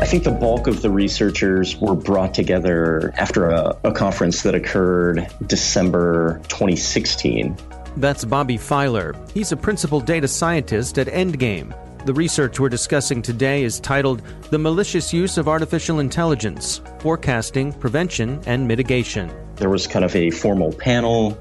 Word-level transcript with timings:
I 0.00 0.06
think 0.06 0.24
the 0.24 0.30
bulk 0.30 0.66
of 0.66 0.80
the 0.80 0.88
researchers 0.88 1.76
were 1.76 1.94
brought 1.94 2.32
together 2.32 3.12
after 3.18 3.50
a, 3.50 3.78
a, 3.84 3.92
conference 3.92 4.42
that 4.44 4.54
occurred 4.54 5.28
December 5.46 6.40
2016. 6.48 7.54
That's 7.98 8.24
Bobby 8.24 8.56
Filar. 8.56 9.14
He's 9.34 9.52
a 9.52 9.58
principal 9.58 10.00
data 10.00 10.26
scientist 10.26 10.98
at 10.98 11.06
Endgame. 11.08 11.76
The 12.06 12.14
research 12.14 12.58
we're 12.58 12.70
discussing 12.70 13.20
today 13.20 13.62
is 13.62 13.78
titled 13.78 14.22
The 14.48 14.58
Malicious 14.58 15.12
Use 15.12 15.36
of 15.36 15.48
Artificial 15.48 16.00
Intelligence 16.00 16.80
Forecasting, 17.00 17.74
Prevention, 17.74 18.40
and 18.46 18.66
Mitigation. 18.66 19.30
There 19.56 19.68
was 19.68 19.86
kind 19.86 20.06
of 20.06 20.16
a 20.16 20.30
formal 20.30 20.72
panel. 20.72 21.38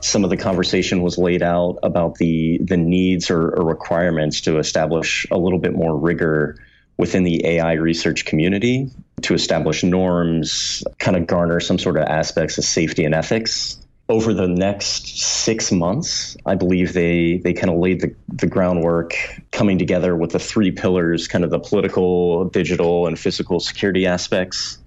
Some 0.00 0.24
of 0.24 0.30
the 0.30 0.38
conversation 0.38 1.02
was 1.02 1.18
laid 1.18 1.42
out 1.42 1.78
about 1.82 2.14
the, 2.14 2.58
the 2.64 2.78
needs 2.78 3.30
or, 3.30 3.50
or 3.50 3.66
requirements 3.66 4.40
to 4.42 4.58
establish 4.58 5.26
a 5.30 5.36
little 5.36 5.58
bit 5.58 5.74
more 5.74 5.94
rigor 5.94 6.56
within 6.98 7.22
the 7.22 7.44
AI 7.46 7.74
research 7.74 8.24
community 8.24 8.90
to 9.22 9.34
establish 9.34 9.82
norms, 9.82 10.82
kind 10.98 11.16
of 11.16 11.26
garner 11.26 11.60
some 11.60 11.78
sort 11.78 11.96
of 11.96 12.04
aspects 12.04 12.58
of 12.58 12.64
safety 12.64 13.04
and 13.04 13.14
ethics. 13.14 13.78
Over 14.10 14.32
the 14.32 14.48
next 14.48 15.18
six 15.18 15.70
months, 15.70 16.36
I 16.46 16.54
believe 16.54 16.94
they 16.94 17.38
they 17.38 17.52
kind 17.52 17.70
of 17.70 17.78
laid 17.78 18.00
the, 18.00 18.14
the 18.28 18.46
groundwork 18.46 19.14
coming 19.52 19.78
together 19.78 20.16
with 20.16 20.32
the 20.32 20.38
three 20.38 20.70
pillars, 20.70 21.28
kind 21.28 21.44
of 21.44 21.50
the 21.50 21.58
political, 21.58 22.46
digital, 22.46 23.06
and 23.06 23.18
physical 23.18 23.60
security 23.60 24.06
aspects. 24.06 24.78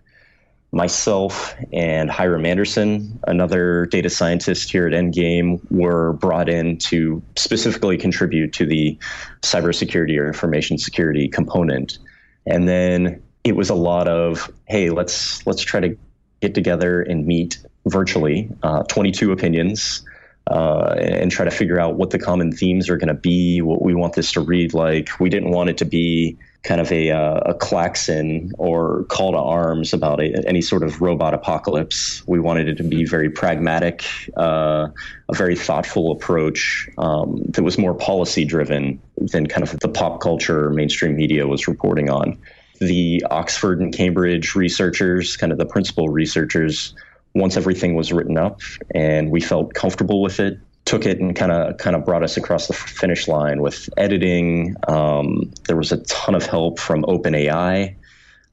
Myself 0.74 1.54
and 1.74 2.10
Hyrum 2.10 2.46
Anderson, 2.46 3.20
another 3.28 3.88
data 3.88 4.10
scientist 4.10 4.72
here 4.72 4.88
at 4.88 4.94
Endgame, 4.94 5.60
were 5.70 6.14
brought 6.14 6.48
in 6.48 6.78
to 6.78 7.22
specifically 7.36 7.98
contribute 7.98 8.54
to 8.54 8.66
the 8.66 8.98
cybersecurity 9.42 10.18
or 10.18 10.28
information 10.28 10.78
security 10.78 11.28
component. 11.28 12.00
And 12.46 12.70
then 12.70 13.22
it 13.44 13.58
was 13.58 13.70
a 13.70 13.76
lot 13.76 14.08
of, 14.08 14.50
hey, 14.66 14.92
let's 14.92 15.46
let's 15.46 15.62
try 15.62 15.82
to 15.82 15.98
get 16.42 16.56
together 16.56 17.02
and 17.02 17.26
meet 17.28 17.60
virtually, 17.86 18.50
uh, 18.64 18.84
22 18.84 19.34
opinions, 19.34 20.04
uh, 20.50 20.96
and 20.98 21.32
try 21.32 21.44
to 21.44 21.52
figure 21.52 21.80
out 21.80 21.96
what 21.96 22.12
the 22.12 22.20
common 22.20 22.52
themes 22.52 22.90
are 22.90 22.98
going 22.98 23.08
to 23.10 23.14
be, 23.14 23.62
what 23.62 23.82
we 23.82 23.94
want 23.94 24.14
this 24.14 24.32
to 24.32 24.42
read 24.42 24.74
like. 24.74 25.10
We 25.20 25.30
didn't 25.30 25.52
want 25.52 25.70
it 25.70 25.78
to 25.80 25.86
be 25.86 26.38
kind 26.64 26.80
of 26.80 26.92
a, 26.92 27.10
uh, 27.10 27.40
a 27.48 27.54
klaxon 27.56 28.52
or 28.58 29.06
call 29.06 29.32
to 29.32 29.38
arms 29.38 29.94
about 29.94 30.20
a, 30.20 30.48
any 30.48 30.62
sort 30.62 30.84
of 30.84 31.02
robot 31.02 31.34
apocalypse. 31.34 32.22
We 32.28 32.40
wanted 32.40 32.68
it 32.68 32.76
to 32.76 32.84
be 32.84 33.04
very 33.06 33.30
pragmatic, 33.30 34.06
uh, 34.38 34.90
a 35.30 35.36
very 35.36 35.56
thoughtful 35.56 36.12
approach 36.12 36.88
um, 36.98 37.42
that 37.50 37.64
was 37.64 37.78
more 37.78 37.96
policy 37.96 38.46
driven 38.46 39.02
than 39.18 39.48
kind 39.48 39.64
of 39.64 39.80
the 39.80 39.90
pop 39.90 40.22
culture 40.22 40.70
mainstream 40.70 41.16
media 41.16 41.48
was 41.48 41.68
reporting 41.68 42.10
on. 42.10 42.38
The 42.80 43.24
Oxford 43.30 43.80
and 43.80 43.94
Cambridge 43.94 44.56
researchers, 44.56 45.38
kind 45.38 45.52
of 45.52 45.58
the 45.58 45.66
principal 45.66 46.10
researchers, 46.10 46.94
once 47.34 47.58
everything 47.58 47.96
was 47.96 48.12
written 48.12 48.38
up 48.38 48.62
and 48.94 49.32
we 49.32 49.40
felt 49.40 49.74
comfortable 49.74 50.22
with 50.22 50.40
it, 50.40 50.60
took 50.86 51.06
it 51.06 51.20
and 51.20 51.36
kind 51.36 51.52
of 51.52 51.78
kind 51.78 51.96
of 51.96 52.06
brought 52.06 52.24
us 52.24 52.38
across 52.38 52.68
the 52.68 52.74
finish 52.74 53.28
line 53.28 53.62
with 53.62 53.90
editing. 53.98 54.76
Um, 54.88 55.52
there 55.68 55.78
was 55.78 55.92
a 55.92 55.98
ton 55.98 56.36
of 56.36 56.46
help 56.46 56.80
from 56.80 57.04
OpenAI 57.04 57.96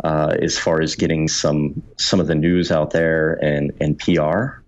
uh, 0.04 0.36
as 0.40 0.58
far 0.58 0.80
as 0.80 0.94
getting 0.94 1.28
some 1.28 1.82
some 1.96 2.20
of 2.20 2.26
the 2.26 2.34
news 2.34 2.70
out 2.70 2.90
there 2.90 3.34
and 3.42 3.72
and 3.80 3.98
PR. 3.98 4.60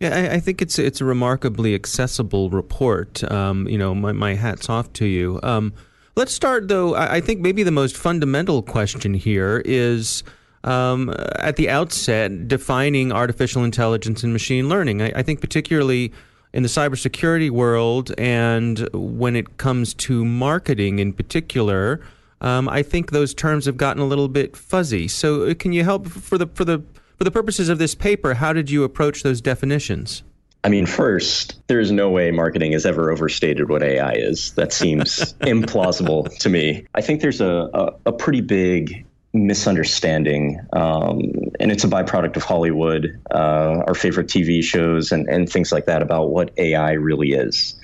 Yeah, 0.00 0.16
I, 0.16 0.34
I 0.34 0.40
think 0.40 0.62
it's 0.62 0.78
it's 0.78 1.00
a 1.00 1.04
remarkably 1.04 1.74
accessible 1.74 2.50
report. 2.50 3.28
Um, 3.30 3.66
you 3.68 3.78
know, 3.78 3.94
my, 3.94 4.12
my 4.12 4.34
hats 4.34 4.68
off 4.68 4.92
to 4.94 5.06
you. 5.06 5.40
Um, 5.42 5.72
let's 6.16 6.32
start 6.32 6.68
though. 6.68 6.94
I, 6.94 7.16
I 7.16 7.20
think 7.20 7.40
maybe 7.40 7.62
the 7.62 7.70
most 7.70 7.96
fundamental 7.96 8.62
question 8.62 9.14
here 9.14 9.62
is. 9.64 10.22
Um, 10.62 11.14
at 11.36 11.56
the 11.56 11.70
outset, 11.70 12.46
defining 12.46 13.12
artificial 13.12 13.64
intelligence 13.64 14.22
and 14.22 14.30
machine 14.30 14.68
learning. 14.68 15.00
I, 15.00 15.10
I 15.16 15.22
think 15.22 15.40
particularly 15.40 16.12
in 16.52 16.62
the 16.62 16.68
cybersecurity 16.68 17.50
world 17.50 18.12
and 18.18 18.88
when 18.92 19.36
it 19.36 19.56
comes 19.56 19.94
to 19.94 20.24
marketing 20.24 20.98
in 20.98 21.12
particular, 21.12 22.00
um, 22.40 22.68
I 22.68 22.82
think 22.82 23.10
those 23.10 23.34
terms 23.34 23.66
have 23.66 23.76
gotten 23.76 24.02
a 24.02 24.06
little 24.06 24.28
bit 24.28 24.56
fuzzy. 24.56 25.08
So, 25.08 25.42
uh, 25.42 25.54
can 25.54 25.72
you 25.72 25.84
help 25.84 26.08
for 26.08 26.38
the 26.38 26.46
for 26.46 26.64
the 26.64 26.82
for 27.16 27.24
the 27.24 27.30
purposes 27.30 27.68
of 27.68 27.78
this 27.78 27.94
paper? 27.94 28.34
How 28.34 28.52
did 28.52 28.70
you 28.70 28.82
approach 28.84 29.22
those 29.22 29.40
definitions? 29.40 30.22
I 30.62 30.68
mean, 30.68 30.84
first, 30.84 31.58
there's 31.68 31.90
no 31.90 32.10
way 32.10 32.30
marketing 32.30 32.72
has 32.72 32.84
ever 32.84 33.10
overstated 33.10 33.70
what 33.70 33.82
AI 33.82 34.12
is. 34.12 34.52
That 34.52 34.72
seems 34.72 35.32
implausible 35.40 36.36
to 36.38 36.48
me. 36.50 36.86
I 36.94 37.00
think 37.00 37.22
there's 37.22 37.40
a, 37.40 37.68
a, 37.72 37.92
a 38.06 38.12
pretty 38.12 38.42
big 38.42 39.06
misunderstanding, 39.32 40.60
um, 40.72 41.32
and 41.60 41.70
it's 41.70 41.84
a 41.84 41.88
byproduct 41.88 42.36
of 42.36 42.42
Hollywood, 42.42 43.20
uh, 43.30 43.82
our 43.86 43.94
favorite 43.94 44.26
TV 44.26 44.64
shows, 44.64 45.12
and, 45.12 45.28
and 45.28 45.48
things 45.48 45.70
like 45.70 45.84
that 45.86 46.02
about 46.02 46.30
what 46.30 46.50
AI 46.56 46.92
really 46.92 47.32
is. 47.32 47.74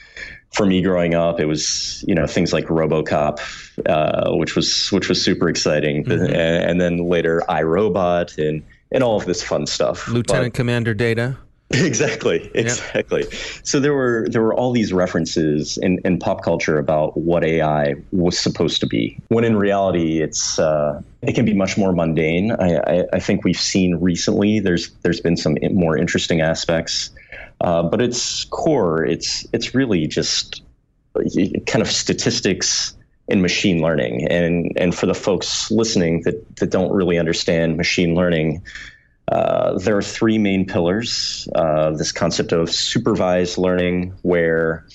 For 0.54 0.64
me, 0.64 0.80
growing 0.80 1.14
up, 1.14 1.38
it 1.38 1.44
was 1.44 2.02
you 2.08 2.14
know 2.14 2.26
things 2.26 2.52
like 2.52 2.66
RoboCop, 2.66 3.38
uh, 3.86 4.34
which 4.36 4.56
was 4.56 4.90
which 4.90 5.08
was 5.08 5.22
super 5.22 5.48
exciting, 5.48 6.04
mm-hmm. 6.04 6.24
and, 6.24 6.34
and, 6.34 6.80
then 6.80 6.96
later 7.08 7.42
iRobot 7.48 8.38
and 8.38 8.62
and 8.90 9.02
all 9.02 9.18
of 9.18 9.26
this 9.26 9.42
fun 9.42 9.66
stuff. 9.66 10.08
Lieutenant 10.08 10.54
but, 10.54 10.56
Commander 10.56 10.94
Data. 10.94 11.36
Exactly, 11.74 12.48
exactly. 12.54 13.22
Yep. 13.22 13.32
So 13.64 13.80
there 13.80 13.92
were 13.92 14.28
there 14.30 14.40
were 14.40 14.54
all 14.54 14.70
these 14.70 14.92
references 14.92 15.76
in, 15.78 15.98
in 16.04 16.16
pop 16.16 16.42
culture 16.42 16.78
about 16.78 17.16
what 17.16 17.42
AI 17.44 17.96
was 18.12 18.38
supposed 18.38 18.80
to 18.80 18.86
be, 18.86 19.18
when 19.28 19.42
in 19.42 19.56
reality 19.56 20.22
it's 20.22 20.60
uh, 20.60 21.02
it 21.22 21.34
can 21.34 21.44
be 21.44 21.54
much 21.54 21.76
more 21.76 21.92
mundane. 21.92 22.52
I, 22.52 22.76
I, 22.76 23.04
I, 23.14 23.18
think 23.18 23.42
we've 23.42 23.58
seen 23.58 23.96
recently 23.96 24.60
there's 24.60 24.90
there's 25.02 25.20
been 25.20 25.36
some 25.36 25.56
more 25.72 25.98
interesting 25.98 26.40
aspects, 26.40 27.10
uh, 27.60 27.82
but 27.82 28.00
its 28.00 28.44
core 28.44 29.04
it's 29.04 29.44
it's 29.52 29.74
really 29.74 30.06
just 30.06 30.62
kind 31.66 31.82
of 31.82 31.90
statistics 31.90 32.94
and 33.28 33.42
machine 33.42 33.80
learning. 33.80 34.28
And 34.28 34.70
and 34.76 34.94
for 34.94 35.06
the 35.06 35.14
folks 35.14 35.68
listening 35.72 36.22
that 36.22 36.56
that 36.58 36.70
don't 36.70 36.92
really 36.92 37.18
understand 37.18 37.76
machine 37.76 38.14
learning 38.14 38.62
uh, 39.28 39.78
there 39.78 39.96
are 39.96 40.02
three 40.02 40.38
main 40.38 40.66
pillars. 40.66 41.48
Uh, 41.54 41.90
this 41.90 42.12
concept 42.12 42.52
of 42.52 42.70
supervised 42.70 43.58
learning, 43.58 44.14
where 44.22 44.86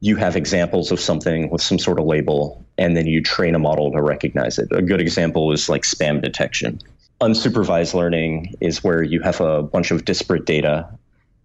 you 0.00 0.16
have 0.16 0.36
examples 0.36 0.92
of 0.92 1.00
something 1.00 1.50
with 1.50 1.62
some 1.62 1.78
sort 1.78 1.98
of 1.98 2.06
label, 2.06 2.64
and 2.78 2.96
then 2.96 3.06
you 3.06 3.22
train 3.22 3.54
a 3.54 3.58
model 3.58 3.90
to 3.92 4.02
recognize 4.02 4.58
it. 4.58 4.68
A 4.72 4.82
good 4.82 5.00
example 5.00 5.52
is 5.52 5.68
like 5.68 5.82
spam 5.82 6.22
detection. 6.22 6.80
Unsupervised 7.20 7.94
learning 7.94 8.54
is 8.60 8.84
where 8.84 9.02
you 9.02 9.20
have 9.22 9.40
a 9.40 9.62
bunch 9.62 9.90
of 9.90 10.04
disparate 10.04 10.44
data 10.44 10.88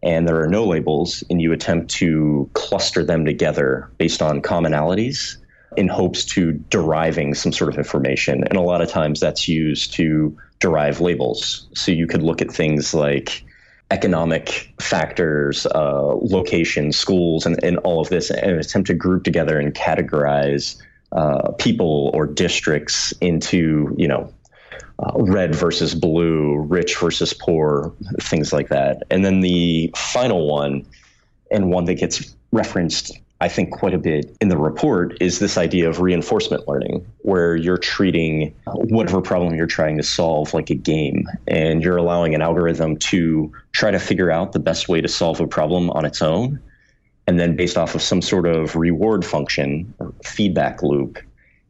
and 0.02 0.28
there 0.28 0.42
are 0.42 0.48
no 0.48 0.66
labels, 0.66 1.24
and 1.30 1.42
you 1.42 1.52
attempt 1.52 1.92
to 1.92 2.50
cluster 2.54 3.04
them 3.04 3.26
together 3.26 3.90
based 3.98 4.22
on 4.22 4.42
commonalities 4.42 5.38
in 5.80 5.88
hopes 5.88 6.26
to 6.26 6.52
deriving 6.70 7.34
some 7.34 7.54
sort 7.54 7.72
of 7.72 7.78
information. 7.78 8.44
And 8.44 8.58
a 8.58 8.62
lot 8.62 8.82
of 8.82 8.90
times 8.90 9.22
that's 9.22 9.48
used 9.48 9.94
to 9.94 10.38
derive 10.60 11.00
labels. 11.00 11.70
So 11.74 11.94
you 11.94 12.06
could 12.06 12.22
look 12.22 12.42
at 12.42 12.52
things 12.52 12.94
like 12.94 13.46
economic 13.90 14.74
factors, 14.82 15.66
uh, 15.68 16.16
location, 16.16 16.92
schools, 16.92 17.46
and, 17.46 17.64
and 17.64 17.78
all 17.80 18.02
of 18.02 18.10
this, 18.10 18.30
and 18.30 18.60
attempt 18.60 18.88
to 18.88 18.94
group 18.94 19.24
together 19.24 19.58
and 19.58 19.74
categorize 19.74 20.82
uh, 21.14 21.54
people 21.54 22.12
or 22.14 22.28
districts 22.28 23.14
into, 23.22 23.96
you 23.98 24.08
know, 24.08 24.32
uh, 25.00 25.14
red 25.16 25.56
versus 25.56 25.96
blue, 25.96 26.58
rich 26.58 26.98
versus 26.98 27.34
poor, 27.34 27.94
things 28.20 28.52
like 28.52 28.68
that. 28.68 29.04
And 29.10 29.24
then 29.24 29.40
the 29.40 29.94
final 29.96 30.46
one, 30.46 30.86
and 31.52 31.72
one 31.72 31.86
that 31.86 31.96
gets 31.96 32.36
referenced 32.52 33.18
I 33.42 33.48
think, 33.48 33.72
quite 33.72 33.94
a 33.94 33.98
bit 33.98 34.36
in 34.42 34.50
the 34.50 34.58
report 34.58 35.16
is 35.22 35.40
this 35.40 35.58
idea 35.58 35.90
of 35.90 36.02
reinforcement 36.02 36.68
learning, 36.68 37.06
where 37.20 37.56
you're 37.56 37.78
treating 37.78 38.54
uh, 38.68 38.74
whatever 38.74 39.22
problem 39.22 39.56
you're 39.56 39.66
trying 39.66 39.96
to 39.96 40.04
solve 40.04 40.54
like 40.54 40.70
a 40.70 40.76
game, 40.76 41.26
and 41.48 41.82
you're 41.82 41.96
allowing 41.96 42.36
an 42.36 42.42
algorithm 42.42 42.98
to 42.98 43.52
try 43.72 43.92
to 43.92 44.00
figure 44.00 44.30
out 44.30 44.52
the 44.52 44.60
best 44.60 44.90
way 44.90 45.00
to 45.00 45.08
solve 45.08 45.40
a 45.40 45.48
problem 45.48 45.90
on 45.92 46.04
its 46.04 46.22
own. 46.22 46.60
And 47.28 47.40
then, 47.40 47.56
based 47.56 47.78
off 47.78 47.96
of 47.96 48.02
some 48.02 48.22
sort 48.22 48.46
of 48.46 48.76
reward 48.76 49.24
function 49.24 49.94
or 50.00 50.14
feedback 50.26 50.84
loop, 50.84 51.20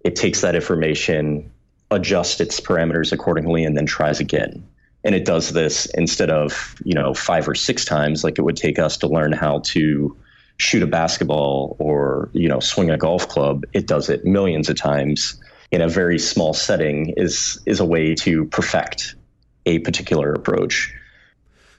it 0.04 0.16
takes 0.16 0.42
that 0.42 0.56
information, 0.56 1.52
adjusts 1.92 2.40
its 2.40 2.60
parameters 2.60 3.12
accordingly, 3.12 3.64
and 3.64 3.78
then 3.78 3.86
tries 3.86 4.20
again. 4.20 4.66
And 5.04 5.14
it 5.14 5.24
does 5.24 5.52
this 5.52 5.86
instead 5.94 6.30
of, 6.32 6.76
you 6.84 6.94
know, 6.94 7.14
five 7.14 7.48
or 7.48 7.56
six 7.56 7.86
times 7.86 8.24
like 8.24 8.40
it 8.40 8.42
would 8.42 8.58
take 8.58 8.80
us 8.80 8.98
to 8.98 9.08
learn 9.08 9.34
how 9.34 9.60
to 9.66 10.18
shoot 10.60 10.84
a 10.84 10.88
basketball 10.88 11.76
or 11.80 12.30
you 12.34 12.48
know 12.48 12.60
swing 12.60 12.92
a 12.92 12.98
golf 12.98 13.28
club 13.28 13.66
it 13.74 13.88
does 13.88 14.10
it 14.10 14.26
millions 14.26 14.70
of 14.70 14.76
times 14.76 15.42
in 15.72 15.82
a 15.82 15.88
very 15.88 16.20
small 16.20 16.54
setting 16.54 17.14
is 17.18 17.60
is 17.66 17.80
a 17.80 17.86
way 17.86 18.14
to 18.14 18.46
perfect 18.46 19.16
a 19.66 19.80
particular 19.80 20.34
approach 20.34 20.94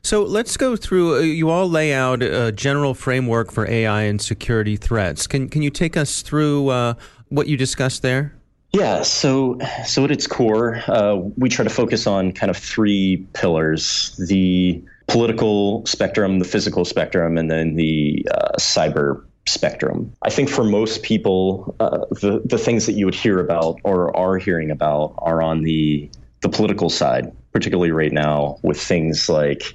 so 0.03 0.23
let's 0.23 0.57
go 0.57 0.77
through. 0.77 1.17
Uh, 1.17 1.21
you 1.21 1.51
all 1.51 1.69
lay 1.69 1.93
out 1.93 2.23
a 2.23 2.53
general 2.53 2.95
framework 2.95 3.53
for 3.53 3.69
AI 3.69 4.03
and 4.03 4.21
security 4.21 4.77
threats. 4.77 5.27
Can 5.27 5.49
can 5.49 5.63
you 5.63 5.71
take 5.71 5.97
us 5.97 6.23
through 6.23 6.69
uh, 6.69 6.95
what 7.29 7.49
you 7.49 7.57
discussed 7.57 8.03
there? 8.03 8.35
Yeah. 8.73 9.03
So 9.03 9.59
so 9.85 10.05
at 10.05 10.11
its 10.11 10.27
core, 10.27 10.83
uh, 10.89 11.17
we 11.37 11.49
try 11.49 11.65
to 11.65 11.71
focus 11.71 12.07
on 12.07 12.33
kind 12.33 12.49
of 12.49 12.57
three 12.57 13.27
pillars: 13.35 14.17
the 14.29 14.83
political 15.11 15.85
spectrum, 15.87 16.39
the 16.39 16.45
physical 16.45 16.85
spectrum, 16.85 17.37
and 17.37 17.51
then 17.51 17.75
the 17.75 18.27
uh, 18.33 18.53
cyber 18.59 19.25
spectrum. 19.49 20.13
I 20.23 20.31
think 20.31 20.49
for 20.49 20.65
most 20.65 21.03
people, 21.03 21.75
uh, 21.81 22.07
the 22.11 22.43
the 22.45 22.59
things 22.59 22.87
that 22.87 22.93
you 22.93 23.05
would 23.07 23.15
hear 23.15 23.41
about 23.41 23.81
or 23.83 24.17
are 24.17 24.39
hearing 24.39 24.71
about 24.71 25.15
are 25.19 25.43
on 25.43 25.63
the 25.63 26.09
the 26.43 26.49
political 26.49 26.89
side, 26.89 27.33
particularly 27.53 27.91
right 27.91 28.13
now 28.13 28.59
with 28.63 28.81
things 28.81 29.29
like 29.29 29.75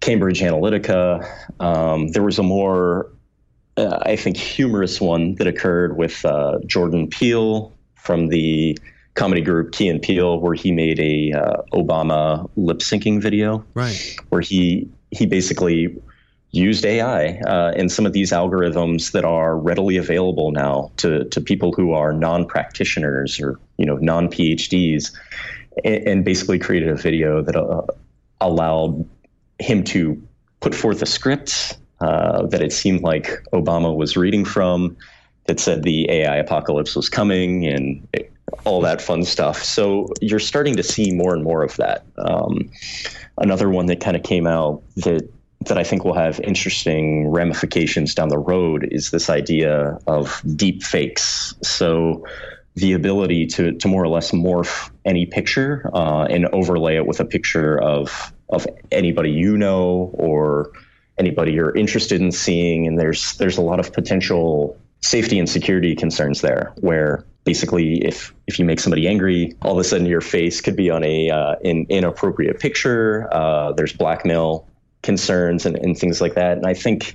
Cambridge 0.00 0.40
Analytica. 0.40 1.24
Um, 1.60 2.08
there 2.08 2.22
was 2.22 2.38
a 2.38 2.42
more, 2.42 3.12
uh, 3.76 3.98
I 4.02 4.16
think, 4.16 4.36
humorous 4.36 5.00
one 5.00 5.36
that 5.36 5.46
occurred 5.46 5.96
with 5.96 6.24
uh, 6.24 6.58
Jordan 6.66 7.08
Peele 7.08 7.72
from 7.94 8.28
the 8.28 8.76
comedy 9.16 9.40
group 9.40 9.72
Key 9.72 9.88
and 9.88 10.00
Peele, 10.00 10.38
where 10.38 10.54
he 10.54 10.70
made 10.70 11.00
a 11.00 11.32
uh, 11.32 11.62
Obama 11.72 12.48
lip 12.56 12.78
syncing 12.78 13.20
video, 13.20 13.64
right? 13.74 14.16
Where 14.28 14.40
he 14.40 14.88
he 15.10 15.26
basically 15.26 16.00
used 16.52 16.86
AI 16.86 17.38
uh, 17.40 17.72
and 17.76 17.90
some 17.90 18.06
of 18.06 18.12
these 18.12 18.30
algorithms 18.30 19.12
that 19.12 19.24
are 19.24 19.56
readily 19.58 19.96
available 19.96 20.52
now 20.52 20.92
to 20.98 21.24
to 21.24 21.40
people 21.40 21.72
who 21.72 21.92
are 21.92 22.12
non 22.12 22.46
practitioners 22.46 23.40
or 23.40 23.58
you 23.78 23.86
know 23.86 23.96
non 23.96 24.28
PhDs, 24.28 25.12
and, 25.84 26.08
and, 26.08 26.24
basically 26.24 26.58
created 26.58 26.88
a 26.88 26.96
video 26.96 27.42
that 27.42 27.56
uh, 27.56 27.82
allowed 28.40 29.04
him 29.58 29.82
to 29.82 30.22
put 30.60 30.74
forth 30.74 31.02
a 31.02 31.06
script 31.06 31.78
uh, 32.00 32.46
that 32.46 32.62
it 32.62 32.72
seemed 32.72 33.02
like 33.02 33.42
Obama 33.52 33.96
was 33.96 34.16
reading 34.16 34.44
from 34.44 34.96
that 35.46 35.60
said 35.60 35.82
the 35.82 36.10
AI 36.10 36.36
apocalypse 36.36 36.94
was 36.94 37.08
coming 37.08 37.66
and 37.66 38.06
it, 38.12 38.32
all 38.64 38.80
that 38.82 39.02
fun 39.02 39.24
stuff. 39.24 39.62
So 39.62 40.08
you're 40.20 40.38
starting 40.38 40.76
to 40.76 40.82
see 40.82 41.12
more 41.12 41.34
and 41.34 41.42
more 41.42 41.62
of 41.62 41.76
that. 41.76 42.04
Um, 42.18 42.70
another 43.38 43.68
one 43.68 43.86
that 43.86 44.00
kind 44.00 44.16
of 44.16 44.22
came 44.22 44.46
out 44.46 44.82
that 44.96 45.28
that 45.62 45.78
I 45.78 45.84
think 45.84 46.04
will 46.04 46.14
have 46.14 46.38
interesting 46.40 47.28
ramifications 47.28 48.14
down 48.14 48.28
the 48.28 48.38
road 48.38 48.88
is 48.90 49.10
this 49.10 49.28
idea 49.28 49.98
of 50.06 50.40
deep 50.54 50.82
fakes. 50.82 51.54
So 51.62 52.24
the 52.76 52.92
ability 52.92 53.46
to, 53.46 53.72
to 53.72 53.88
more 53.88 54.04
or 54.04 54.08
less 54.08 54.30
morph 54.32 54.90
any 55.04 55.26
picture 55.26 55.90
uh, 55.94 56.24
and 56.24 56.46
overlay 56.52 56.96
it 56.96 57.06
with 57.06 57.20
a 57.20 57.24
picture 57.24 57.80
of 57.80 58.32
of 58.48 58.66
anybody 58.92 59.30
you 59.30 59.56
know 59.56 60.10
or 60.14 60.70
anybody 61.18 61.52
you're 61.52 61.74
interested 61.74 62.20
in 62.20 62.30
seeing. 62.30 62.86
And 62.86 62.98
there's 62.98 63.32
there's 63.38 63.56
a 63.56 63.62
lot 63.62 63.80
of 63.80 63.92
potential 63.92 64.78
safety 65.00 65.38
and 65.38 65.48
security 65.48 65.94
concerns 65.94 66.42
there 66.42 66.72
where 66.76 67.24
basically 67.46 68.04
if 68.04 68.34
if 68.46 68.58
you 68.58 68.66
make 68.66 68.80
somebody 68.80 69.08
angry 69.08 69.54
all 69.62 69.72
of 69.72 69.78
a 69.78 69.84
sudden 69.84 70.06
your 70.06 70.20
face 70.20 70.60
could 70.60 70.76
be 70.76 70.90
on 70.90 71.02
a 71.04 71.30
uh, 71.30 71.54
in, 71.62 71.86
inappropriate 71.88 72.60
picture. 72.60 73.32
Uh, 73.32 73.72
there's 73.72 73.94
blackmail 73.94 74.68
concerns 75.02 75.64
and, 75.64 75.76
and 75.76 75.96
things 75.96 76.20
like 76.20 76.34
that. 76.34 76.58
And 76.58 76.66
i 76.66 76.74
think 76.74 77.14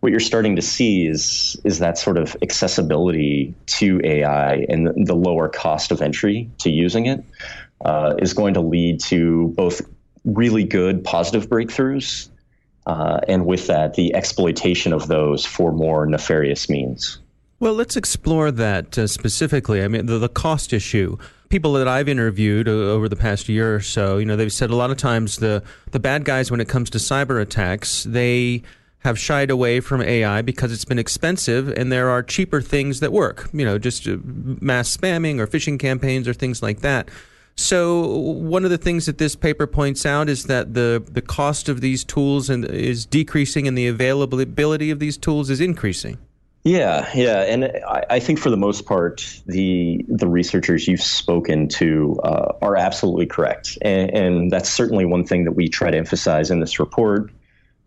what 0.00 0.10
you're 0.10 0.20
starting 0.20 0.54
to 0.56 0.62
see 0.62 1.06
is 1.06 1.58
is 1.64 1.78
that 1.78 1.98
sort 1.98 2.18
of 2.18 2.36
accessibility 2.42 3.54
to 3.66 4.00
ai 4.04 4.66
and 4.68 4.86
the, 4.86 4.92
the 5.06 5.14
lower 5.14 5.48
cost 5.48 5.90
of 5.90 6.02
entry 6.02 6.50
to 6.58 6.70
using 6.70 7.06
it 7.06 7.24
uh, 7.84 8.14
is 8.18 8.34
going 8.34 8.54
to 8.54 8.60
lead 8.60 9.00
to 9.00 9.48
both 9.56 9.80
really 10.24 10.64
good 10.64 11.02
positive 11.02 11.48
breakthroughs 11.48 12.28
uh, 12.86 13.20
and 13.26 13.46
with 13.46 13.66
that 13.68 13.94
the 13.94 14.14
exploitation 14.14 14.92
of 14.92 15.08
those 15.08 15.46
for 15.46 15.72
more 15.72 16.04
nefarious 16.04 16.68
means 16.68 17.18
well, 17.60 17.74
let's 17.74 17.96
explore 17.96 18.50
that 18.50 18.98
uh, 18.98 19.06
specifically. 19.06 19.82
I 19.82 19.88
mean, 19.88 20.06
the, 20.06 20.18
the 20.18 20.28
cost 20.28 20.72
issue. 20.72 21.18
People 21.50 21.74
that 21.74 21.86
I've 21.86 22.08
interviewed 22.08 22.68
uh, 22.68 22.72
over 22.72 23.08
the 23.08 23.16
past 23.16 23.48
year 23.48 23.74
or 23.74 23.80
so, 23.80 24.16
you 24.18 24.24
know, 24.24 24.36
they've 24.36 24.52
said 24.52 24.70
a 24.70 24.76
lot 24.76 24.90
of 24.90 24.96
times 24.96 25.36
the 25.36 25.62
the 25.90 26.00
bad 26.00 26.24
guys 26.24 26.50
when 26.50 26.60
it 26.60 26.68
comes 26.68 26.88
to 26.90 26.98
cyber 26.98 27.40
attacks, 27.40 28.04
they 28.04 28.62
have 29.00 29.18
shied 29.18 29.50
away 29.50 29.80
from 29.80 30.00
AI 30.00 30.42
because 30.42 30.72
it's 30.72 30.84
been 30.84 30.98
expensive 30.98 31.68
and 31.68 31.90
there 31.90 32.08
are 32.08 32.22
cheaper 32.22 32.60
things 32.62 33.00
that 33.00 33.12
work, 33.12 33.48
you 33.52 33.64
know, 33.64 33.78
just 33.78 34.06
uh, 34.06 34.16
mass 34.24 34.96
spamming 34.96 35.38
or 35.38 35.46
phishing 35.46 35.78
campaigns 35.78 36.28
or 36.28 36.34
things 36.34 36.62
like 36.62 36.80
that. 36.80 37.10
So 37.56 38.06
one 38.06 38.64
of 38.64 38.70
the 38.70 38.78
things 38.78 39.06
that 39.06 39.18
this 39.18 39.36
paper 39.36 39.66
points 39.66 40.06
out 40.06 40.28
is 40.28 40.44
that 40.44 40.74
the, 40.74 41.02
the 41.10 41.22
cost 41.22 41.68
of 41.68 41.80
these 41.80 42.04
tools 42.04 42.48
and 42.48 42.64
is 42.64 43.04
decreasing 43.04 43.66
and 43.66 43.76
the 43.76 43.86
availability 43.86 44.90
of 44.90 44.98
these 44.98 45.18
tools 45.18 45.50
is 45.50 45.60
increasing. 45.60 46.18
Yeah, 46.62 47.08
yeah, 47.14 47.40
and 47.42 47.64
I, 47.64 48.04
I, 48.10 48.20
think 48.20 48.38
for 48.38 48.50
the 48.50 48.56
most 48.56 48.84
part, 48.84 49.40
the 49.46 50.04
the 50.08 50.28
researchers 50.28 50.86
you've 50.86 51.00
spoken 51.00 51.68
to 51.68 52.20
uh, 52.22 52.52
are 52.60 52.76
absolutely 52.76 53.26
correct, 53.26 53.78
and, 53.80 54.10
and, 54.10 54.50
that's 54.50 54.68
certainly 54.68 55.06
one 55.06 55.24
thing 55.24 55.44
that 55.44 55.52
we 55.52 55.68
try 55.68 55.90
to 55.90 55.96
emphasize 55.96 56.50
in 56.50 56.60
this 56.60 56.78
report 56.78 57.30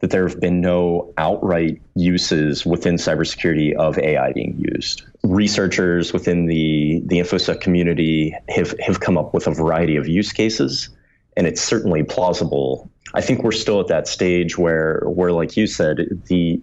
that 0.03 0.10
there 0.10 0.27
have 0.27 0.39
been 0.42 0.60
no 0.60 1.13
outright 1.18 1.82
uses 1.96 2.65
within 2.65 2.96
cybersecurity 2.96 3.74
of 3.74 3.98
AI 3.98 4.34
being 4.34 4.62
used. 4.74 5.03
Researchers 5.24 6.12
within 6.12 6.48
the, 6.48 7.01
the 7.06 7.20
InfoSec 7.20 7.62
community 7.62 8.36
have, 8.50 8.77
have 8.80 9.00
come 9.00 9.18
up 9.18 9.34
with 9.34 9.48
a 9.48 9.51
variety 9.51 9.96
of 9.96 10.06
use 10.06 10.34
cases, 10.34 10.89
and 11.38 11.48
it's 11.48 11.62
certainly 11.62 12.03
plausible. 12.03 12.92
I 13.13 13.22
think 13.22 13.44
we're 13.44 13.53
still 13.53 13.80
at 13.80 13.88
that 13.88 14.10
stage 14.10 14.58
where, 14.58 15.03
where 15.06 15.32
like 15.32 15.56
you 15.56 15.68
said, 15.68 16.00
the 16.25 16.62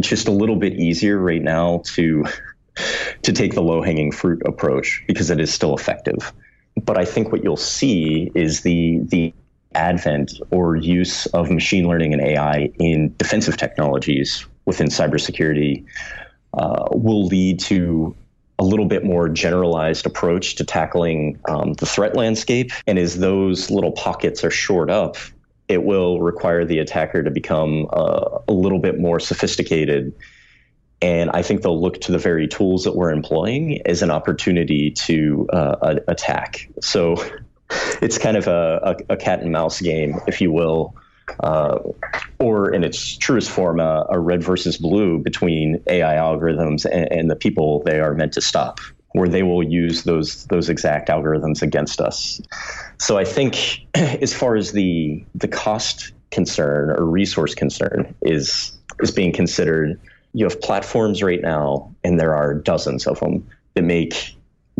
it's 0.00 0.08
just 0.08 0.28
a 0.28 0.30
little 0.30 0.56
bit 0.56 0.72
easier 0.72 1.18
right 1.18 1.42
now 1.42 1.82
to 1.84 2.24
to 3.22 3.32
take 3.32 3.52
the 3.52 3.60
low 3.60 3.82
hanging 3.82 4.10
fruit 4.10 4.40
approach 4.46 5.04
because 5.06 5.28
it 5.28 5.38
is 5.38 5.52
still 5.52 5.76
effective. 5.76 6.32
But 6.82 6.96
I 6.96 7.04
think 7.04 7.30
what 7.30 7.44
you'll 7.44 7.58
see 7.58 8.32
is 8.34 8.62
the 8.62 9.00
the 9.04 9.34
advent 9.74 10.32
or 10.50 10.76
use 10.76 11.26
of 11.26 11.50
machine 11.50 11.86
learning 11.86 12.14
and 12.14 12.22
AI 12.22 12.72
in 12.78 13.14
defensive 13.18 13.58
technologies 13.58 14.46
within 14.64 14.88
cybersecurity 14.88 15.84
uh, 16.54 16.86
will 16.92 17.26
lead 17.26 17.60
to 17.60 18.16
a 18.58 18.64
little 18.64 18.86
bit 18.86 19.04
more 19.04 19.28
generalized 19.28 20.06
approach 20.06 20.54
to 20.56 20.64
tackling 20.64 21.38
um, 21.48 21.74
the 21.74 21.86
threat 21.86 22.16
landscape. 22.16 22.72
And 22.86 22.98
as 22.98 23.18
those 23.18 23.70
little 23.70 23.92
pockets 23.92 24.42
are 24.44 24.50
shored 24.50 24.90
up, 24.90 25.16
it 25.70 25.84
will 25.84 26.20
require 26.20 26.64
the 26.64 26.80
attacker 26.80 27.22
to 27.22 27.30
become 27.30 27.86
uh, 27.92 28.40
a 28.48 28.52
little 28.52 28.80
bit 28.80 28.98
more 28.98 29.20
sophisticated. 29.20 30.12
And 31.00 31.30
I 31.30 31.42
think 31.42 31.62
they'll 31.62 31.80
look 31.80 32.00
to 32.02 32.12
the 32.12 32.18
very 32.18 32.48
tools 32.48 32.84
that 32.84 32.96
we're 32.96 33.12
employing 33.12 33.86
as 33.86 34.02
an 34.02 34.10
opportunity 34.10 34.90
to 34.90 35.48
uh, 35.52 35.94
attack. 36.08 36.68
So 36.82 37.24
it's 38.02 38.18
kind 38.18 38.36
of 38.36 38.48
a, 38.48 38.96
a, 39.08 39.14
a, 39.14 39.16
cat 39.16 39.42
and 39.42 39.52
mouse 39.52 39.80
game, 39.80 40.16
if 40.26 40.40
you 40.40 40.50
will, 40.50 40.96
uh, 41.38 41.78
or 42.40 42.74
in 42.74 42.82
its 42.82 43.16
truest 43.16 43.48
form, 43.48 43.78
a, 43.78 44.06
a, 44.10 44.18
red 44.18 44.42
versus 44.42 44.76
blue 44.76 45.20
between 45.20 45.84
AI 45.86 46.16
algorithms 46.16 46.84
and, 46.84 47.12
and, 47.12 47.30
the 47.30 47.36
people 47.36 47.84
they 47.84 48.00
are 48.00 48.12
meant 48.12 48.32
to 48.32 48.40
stop, 48.40 48.80
where 49.12 49.28
they 49.28 49.42
will 49.42 49.62
use 49.62 50.04
those 50.04 50.44
those 50.46 50.68
exact 50.68 51.08
algorithms 51.08 51.62
against 51.62 52.00
us. 52.00 52.40
So 52.98 53.18
I 53.18 53.24
think, 53.24 53.86
as 53.94 54.32
far 54.32 54.56
as 54.56 54.72
the 54.72 55.24
the 55.34 55.48
cost 55.48 56.12
concern 56.30 56.90
or 56.90 57.04
resource 57.04 57.54
concern 57.54 58.14
is 58.22 58.72
is 59.00 59.10
being 59.10 59.32
considered, 59.32 60.00
you 60.32 60.44
have 60.44 60.60
platforms 60.60 61.22
right 61.22 61.40
now, 61.40 61.92
and 62.04 62.20
there 62.20 62.34
are 62.34 62.54
dozens 62.54 63.06
of 63.06 63.18
them 63.20 63.46
that 63.74 63.82
make 63.82 64.36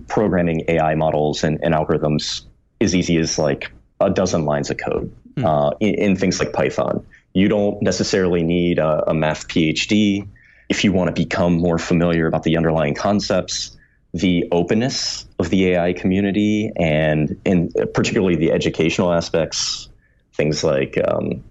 programming 0.08 0.64
AI 0.68 0.94
models 0.94 1.44
and, 1.44 1.58
and 1.62 1.74
algorithms 1.74 2.42
as 2.80 2.94
easy 2.94 3.18
as 3.18 3.38
like 3.38 3.70
a 4.00 4.10
dozen 4.10 4.44
lines 4.44 4.70
of 4.70 4.78
code 4.78 5.12
mm. 5.34 5.44
uh, 5.44 5.74
in, 5.80 5.94
in, 5.94 6.16
things 6.16 6.40
like 6.40 6.52
Python. 6.52 7.04
You 7.34 7.48
don't 7.48 7.80
necessarily 7.82 8.42
need 8.42 8.78
a, 8.78 9.10
a 9.10 9.14
math 9.14 9.46
PhD 9.48 10.26
if 10.68 10.84
you 10.84 10.92
want 10.92 11.14
to 11.14 11.20
become 11.20 11.54
more 11.54 11.78
familiar 11.78 12.26
about 12.26 12.44
the 12.44 12.56
underlying 12.56 12.94
concepts, 12.94 13.76
the 14.12 14.48
openness 14.50 15.26
of 15.38 15.50
the 15.50 15.70
AI 15.70 15.92
community, 15.92 16.72
and 16.76 17.40
in 17.44 17.70
particularly 17.94 18.36
the 18.36 18.52
educational 18.52 19.12
aspects, 19.12 19.88
things 20.34 20.64
like 20.64 20.98
um, 21.06 21.44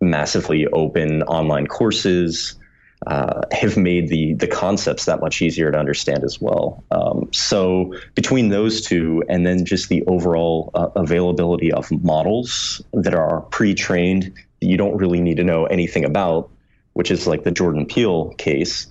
massively 0.00 0.66
open 0.68 1.22
online 1.22 1.66
courses, 1.66 2.56
uh, 3.06 3.42
have 3.50 3.76
made 3.76 4.08
the 4.08 4.34
the 4.34 4.46
concepts 4.46 5.06
that 5.06 5.20
much 5.20 5.42
easier 5.42 5.72
to 5.72 5.78
understand 5.78 6.22
as 6.22 6.40
well. 6.40 6.84
Um, 6.90 7.28
so 7.32 7.94
between 8.14 8.50
those 8.50 8.82
two, 8.82 9.24
and 9.28 9.44
then 9.44 9.64
just 9.64 9.88
the 9.88 10.04
overall 10.06 10.70
uh, 10.74 10.88
availability 10.94 11.72
of 11.72 11.90
models 11.90 12.80
that 12.92 13.14
are 13.14 13.40
pre-trained, 13.40 14.32
you 14.60 14.76
don't 14.76 14.96
really 14.96 15.20
need 15.20 15.38
to 15.38 15.44
know 15.44 15.66
anything 15.66 16.04
about, 16.04 16.50
which 16.92 17.10
is 17.10 17.26
like 17.26 17.42
the 17.42 17.50
Jordan 17.50 17.86
Peele 17.86 18.34
case, 18.34 18.86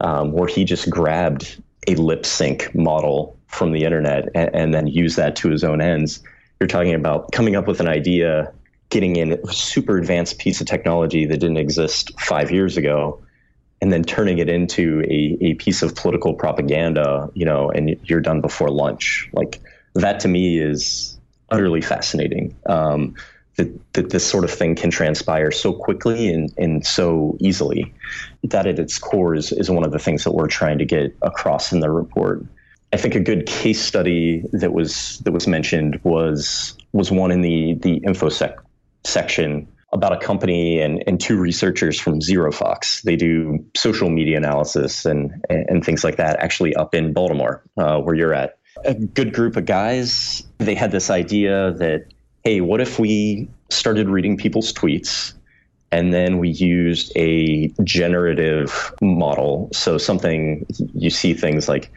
um, 0.00 0.30
where 0.30 0.46
he 0.46 0.64
just 0.64 0.88
grabbed 0.88 1.60
a 1.86 1.94
lip 1.94 2.26
sync 2.26 2.74
model 2.74 3.36
from 3.48 3.72
the 3.72 3.84
internet 3.84 4.28
and, 4.34 4.54
and 4.54 4.74
then 4.74 4.86
use 4.86 5.16
that 5.16 5.36
to 5.36 5.48
his 5.50 5.64
own 5.64 5.80
ends. 5.80 6.22
You're 6.60 6.66
talking 6.68 6.94
about 6.94 7.32
coming 7.32 7.56
up 7.56 7.66
with 7.66 7.80
an 7.80 7.88
idea, 7.88 8.52
getting 8.90 9.16
in 9.16 9.32
a 9.32 9.52
super 9.52 9.98
advanced 9.98 10.38
piece 10.38 10.60
of 10.60 10.66
technology 10.66 11.26
that 11.26 11.38
didn't 11.38 11.58
exist 11.58 12.18
five 12.20 12.50
years 12.50 12.76
ago 12.76 13.20
and 13.80 13.92
then 13.92 14.02
turning 14.02 14.38
it 14.38 14.48
into 14.48 15.02
a, 15.02 15.36
a 15.40 15.54
piece 15.54 15.82
of 15.82 15.94
political 15.94 16.34
propaganda, 16.34 17.30
you 17.34 17.44
know, 17.44 17.70
and 17.70 17.96
you're 18.04 18.20
done 18.20 18.40
before 18.40 18.70
lunch. 18.70 19.28
Like 19.32 19.60
that 19.94 20.18
to 20.20 20.28
me 20.28 20.58
is 20.58 21.18
utterly 21.50 21.80
fascinating. 21.80 22.54
Um, 22.66 23.14
that, 23.56 23.92
that 23.94 24.10
this 24.10 24.26
sort 24.26 24.44
of 24.44 24.50
thing 24.50 24.74
can 24.74 24.90
transpire 24.90 25.50
so 25.50 25.72
quickly 25.72 26.32
and, 26.32 26.52
and 26.56 26.86
so 26.86 27.36
easily. 27.40 27.92
That 28.44 28.66
at 28.66 28.78
its 28.78 28.98
core 28.98 29.34
is, 29.34 29.52
is 29.52 29.70
one 29.70 29.84
of 29.84 29.92
the 29.92 29.98
things 29.98 30.24
that 30.24 30.32
we're 30.32 30.48
trying 30.48 30.78
to 30.78 30.84
get 30.84 31.16
across 31.22 31.72
in 31.72 31.80
the 31.80 31.90
report. 31.90 32.44
I 32.92 32.96
think 32.96 33.14
a 33.14 33.20
good 33.20 33.46
case 33.46 33.82
study 33.82 34.44
that 34.52 34.72
was 34.72 35.18
that 35.24 35.32
was 35.32 35.46
mentioned 35.46 36.00
was 36.04 36.76
was 36.92 37.10
one 37.10 37.30
in 37.30 37.40
the 37.40 37.74
the 37.74 38.00
infosec 38.00 38.56
section 39.04 39.66
about 39.92 40.12
a 40.12 40.18
company 40.18 40.80
and, 40.80 41.02
and 41.06 41.20
two 41.20 41.36
researchers 41.36 41.98
from 41.98 42.20
ZeroFox. 42.20 43.02
They 43.02 43.16
do 43.16 43.64
social 43.76 44.10
media 44.10 44.36
analysis 44.36 45.04
and, 45.04 45.44
and 45.48 45.84
things 45.84 46.04
like 46.04 46.16
that, 46.16 46.38
actually 46.40 46.74
up 46.74 46.94
in 46.94 47.12
Baltimore, 47.12 47.62
uh, 47.76 47.98
where 48.00 48.14
you're 48.14 48.34
at. 48.34 48.58
A 48.84 48.94
good 48.94 49.32
group 49.32 49.56
of 49.56 49.64
guys, 49.64 50.42
they 50.58 50.74
had 50.74 50.90
this 50.90 51.08
idea 51.08 51.72
that, 51.78 52.12
hey, 52.46 52.60
what 52.60 52.80
if 52.80 53.00
we 53.00 53.48
started 53.70 54.08
reading 54.08 54.36
people's 54.36 54.72
tweets 54.72 55.32
and 55.90 56.14
then 56.14 56.38
we 56.38 56.48
used 56.48 57.10
a 57.16 57.66
generative 57.82 58.94
model? 59.02 59.68
So 59.72 59.98
something 59.98 60.64
you 60.94 61.10
see 61.10 61.34
things 61.34 61.68
like, 61.68 61.90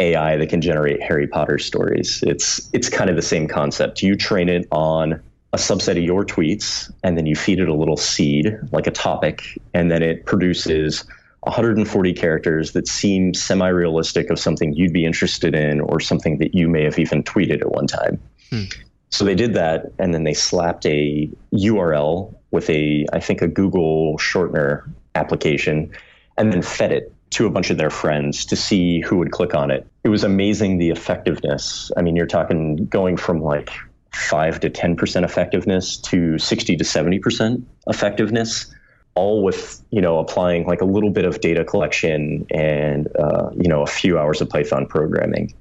AI 0.00 0.36
that 0.36 0.48
can 0.48 0.62
generate 0.62 1.00
Harry 1.02 1.28
Potter 1.28 1.58
stories. 1.58 2.24
It's 2.26 2.68
it's 2.72 2.88
kind 2.88 3.08
of 3.10 3.14
the 3.14 3.22
same 3.22 3.46
concept. 3.46 4.02
You 4.02 4.16
train 4.16 4.48
it 4.48 4.66
on 4.72 5.22
a 5.52 5.58
subset 5.58 5.98
of 5.98 6.02
your 6.02 6.24
tweets, 6.24 6.90
and 7.04 7.16
then 7.16 7.26
you 7.26 7.36
feed 7.36 7.60
it 7.60 7.68
a 7.68 7.74
little 7.74 7.98
seed, 7.98 8.52
like 8.72 8.86
a 8.88 8.90
topic, 8.90 9.60
and 9.74 9.92
then 9.92 10.02
it 10.02 10.24
produces 10.24 11.04
140 11.40 12.14
characters 12.14 12.72
that 12.72 12.88
seem 12.88 13.34
semi 13.34 13.68
realistic 13.68 14.30
of 14.30 14.40
something 14.40 14.72
you'd 14.72 14.94
be 14.94 15.04
interested 15.04 15.54
in 15.54 15.82
or 15.82 16.00
something 16.00 16.38
that 16.38 16.54
you 16.54 16.66
may 16.66 16.82
have 16.82 16.98
even 16.98 17.22
tweeted 17.22 17.60
at 17.60 17.70
one 17.70 17.86
time. 17.86 18.18
Hmm. 18.50 18.64
So 19.12 19.26
they 19.26 19.34
did 19.34 19.54
that, 19.54 19.92
and 19.98 20.14
then 20.14 20.24
they 20.24 20.32
slapped 20.32 20.86
a 20.86 21.30
URL 21.52 22.34
with 22.50 22.68
a, 22.70 23.06
I 23.12 23.20
think, 23.20 23.42
a 23.42 23.46
Google 23.46 24.16
shortener 24.16 24.90
application, 25.14 25.92
and 26.38 26.50
then 26.50 26.62
fed 26.62 26.92
it 26.92 27.12
to 27.32 27.46
a 27.46 27.50
bunch 27.50 27.68
of 27.68 27.76
their 27.76 27.90
friends 27.90 28.46
to 28.46 28.56
see 28.56 29.00
who 29.00 29.18
would 29.18 29.30
click 29.30 29.54
on 29.54 29.70
it. 29.70 29.86
It 30.02 30.08
was 30.08 30.24
amazing 30.24 30.78
the 30.78 30.88
effectiveness. 30.90 31.90
I 31.94 32.00
mean, 32.02 32.16
you're 32.16 32.26
talking 32.26 32.86
going 32.86 33.18
from 33.18 33.42
like 33.42 33.70
five 34.14 34.60
to 34.60 34.70
10% 34.70 35.24
effectiveness 35.24 35.98
to 35.98 36.38
60 36.38 36.76
to 36.76 36.84
70% 36.84 37.62
effectiveness, 37.88 38.74
all 39.14 39.42
with, 39.42 39.82
you 39.90 40.00
know, 40.00 40.18
applying 40.18 40.66
like 40.66 40.80
a 40.80 40.86
little 40.86 41.10
bit 41.10 41.26
of 41.26 41.40
data 41.40 41.64
collection 41.64 42.46
and, 42.50 43.14
uh, 43.16 43.50
you 43.52 43.68
know, 43.68 43.82
a 43.82 43.86
few 43.86 44.18
hours 44.18 44.40
of 44.40 44.48
Python 44.48 44.86
programming. 44.86 45.54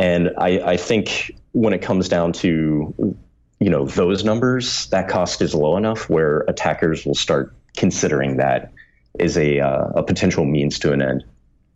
And 0.00 0.30
I, 0.38 0.72
I 0.72 0.76
think 0.76 1.32
when 1.52 1.72
it 1.72 1.82
comes 1.82 2.08
down 2.08 2.32
to, 2.32 3.16
you 3.58 3.70
know, 3.70 3.84
those 3.84 4.24
numbers, 4.24 4.86
that 4.86 5.08
cost 5.08 5.42
is 5.42 5.54
low 5.54 5.76
enough 5.76 6.08
where 6.08 6.40
attackers 6.48 7.04
will 7.04 7.14
start 7.14 7.54
considering 7.76 8.38
that 8.38 8.72
as 9.18 9.36
a, 9.36 9.60
uh, 9.60 9.90
a 9.96 10.02
potential 10.02 10.44
means 10.44 10.78
to 10.80 10.92
an 10.92 11.02
end. 11.02 11.24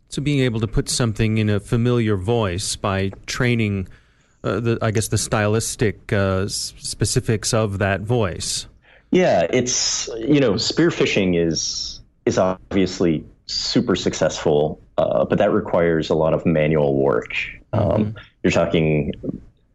So 0.09 0.21
being 0.21 0.39
able 0.39 0.59
to 0.59 0.67
put 0.67 0.89
something 0.89 1.37
in 1.37 1.49
a 1.49 1.59
familiar 1.59 2.17
voice 2.17 2.75
by 2.75 3.11
training– 3.25 3.87
uh, 4.45 4.59
the 4.59 4.77
I 4.81 4.91
guess 4.91 5.07
the 5.07 5.17
stylistic 5.17 6.13
uh, 6.13 6.47
specifics 6.47 7.53
of 7.53 7.79
that 7.79 8.01
voice. 8.01 8.67
Yeah, 9.11 9.47
it's 9.49 10.07
you 10.19 10.39
know 10.39 10.53
spearphishing 10.53 11.35
is 11.35 11.99
is 12.25 12.37
obviously 12.37 13.25
super 13.47 13.95
successful, 13.95 14.79
uh, 14.97 15.25
but 15.25 15.39
that 15.39 15.51
requires 15.51 16.09
a 16.09 16.15
lot 16.15 16.33
of 16.33 16.45
manual 16.45 16.95
work. 16.95 17.33
Um, 17.75 18.05
mm-hmm. 18.05 18.17
You're 18.43 18.51
talking 18.51 19.13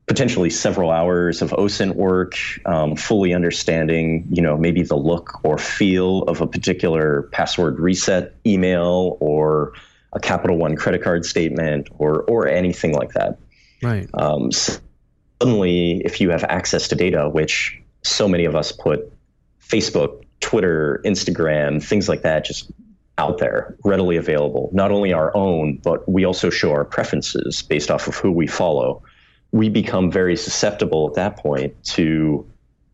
potentially 0.07 0.51
several 0.51 0.91
hours 0.91 1.41
of 1.41 1.51
OSINT 1.51 1.95
work, 1.95 2.35
um, 2.67 2.97
fully 2.97 3.33
understanding, 3.33 4.27
you 4.29 4.43
know, 4.43 4.57
maybe 4.57 4.83
the 4.83 4.97
look 4.97 5.39
or 5.45 5.57
feel 5.57 6.23
of 6.25 6.41
a 6.41 6.47
particular 6.47 7.29
password 7.31 7.79
reset 7.79 8.35
email 8.45 9.17
or 9.21 9.73
a 10.13 10.19
Capital 10.19 10.57
One 10.57 10.75
credit 10.75 11.03
card 11.03 11.25
statement 11.25 11.89
or 11.99 12.23
or 12.23 12.49
anything 12.49 12.93
like 12.93 13.13
that. 13.13 13.39
Right. 13.83 14.09
Um, 14.15 14.51
suddenly, 14.51 16.03
if 16.05 16.21
you 16.21 16.31
have 16.31 16.43
access 16.45 16.89
to 16.89 16.97
data, 16.97 17.29
which 17.29 17.81
so 18.03 18.27
many 18.27 18.45
of 18.45 18.57
us 18.57 18.73
put 18.73 19.13
Facebook, 19.63 20.25
Twitter, 20.41 21.01
Instagram, 21.05 21.83
things 21.83 22.09
like 22.09 22.23
that, 22.23 22.45
just 22.45 22.71
out 23.21 23.39
there, 23.39 23.77
readily 23.85 24.17
available, 24.17 24.71
not 24.73 24.91
only 24.91 25.13
our 25.13 25.35
own, 25.37 25.79
but 25.83 26.09
we 26.09 26.25
also 26.25 26.51
show 26.51 26.73
our 26.73 26.85
preferences 26.85 27.63
based 27.63 27.91
off 27.91 28.09
of 28.09 28.17
who 28.17 28.33
we 28.33 28.47
follow 28.47 29.03
we 29.53 29.69
become 29.69 30.11
very 30.11 30.37
susceptible 30.37 31.09
at 31.09 31.15
that 31.15 31.37
point 31.37 31.75
to, 31.85 32.47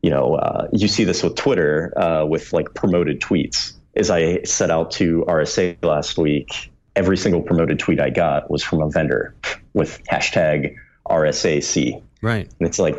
you 0.02 0.10
know, 0.10 0.34
uh, 0.36 0.68
you 0.72 0.88
see 0.88 1.04
this 1.04 1.22
with 1.22 1.34
Twitter 1.34 1.92
uh, 1.98 2.24
with 2.24 2.52
like 2.52 2.74
promoted 2.74 3.20
tweets. 3.20 3.72
As 3.94 4.10
I 4.10 4.42
set 4.42 4.70
out 4.70 4.90
to 4.92 5.24
RSA 5.28 5.82
last 5.84 6.18
week, 6.18 6.70
every 6.94 7.16
single 7.16 7.42
promoted 7.42 7.78
tweet 7.78 8.00
I 8.00 8.10
got 8.10 8.50
was 8.50 8.62
from 8.62 8.80
a 8.80 8.90
vendor 8.90 9.34
with 9.74 10.02
hashtag 10.04 10.74
RSAC. 11.08 12.02
Right. 12.22 12.50
And 12.58 12.68
it's 12.68 12.78
like, 12.78 12.96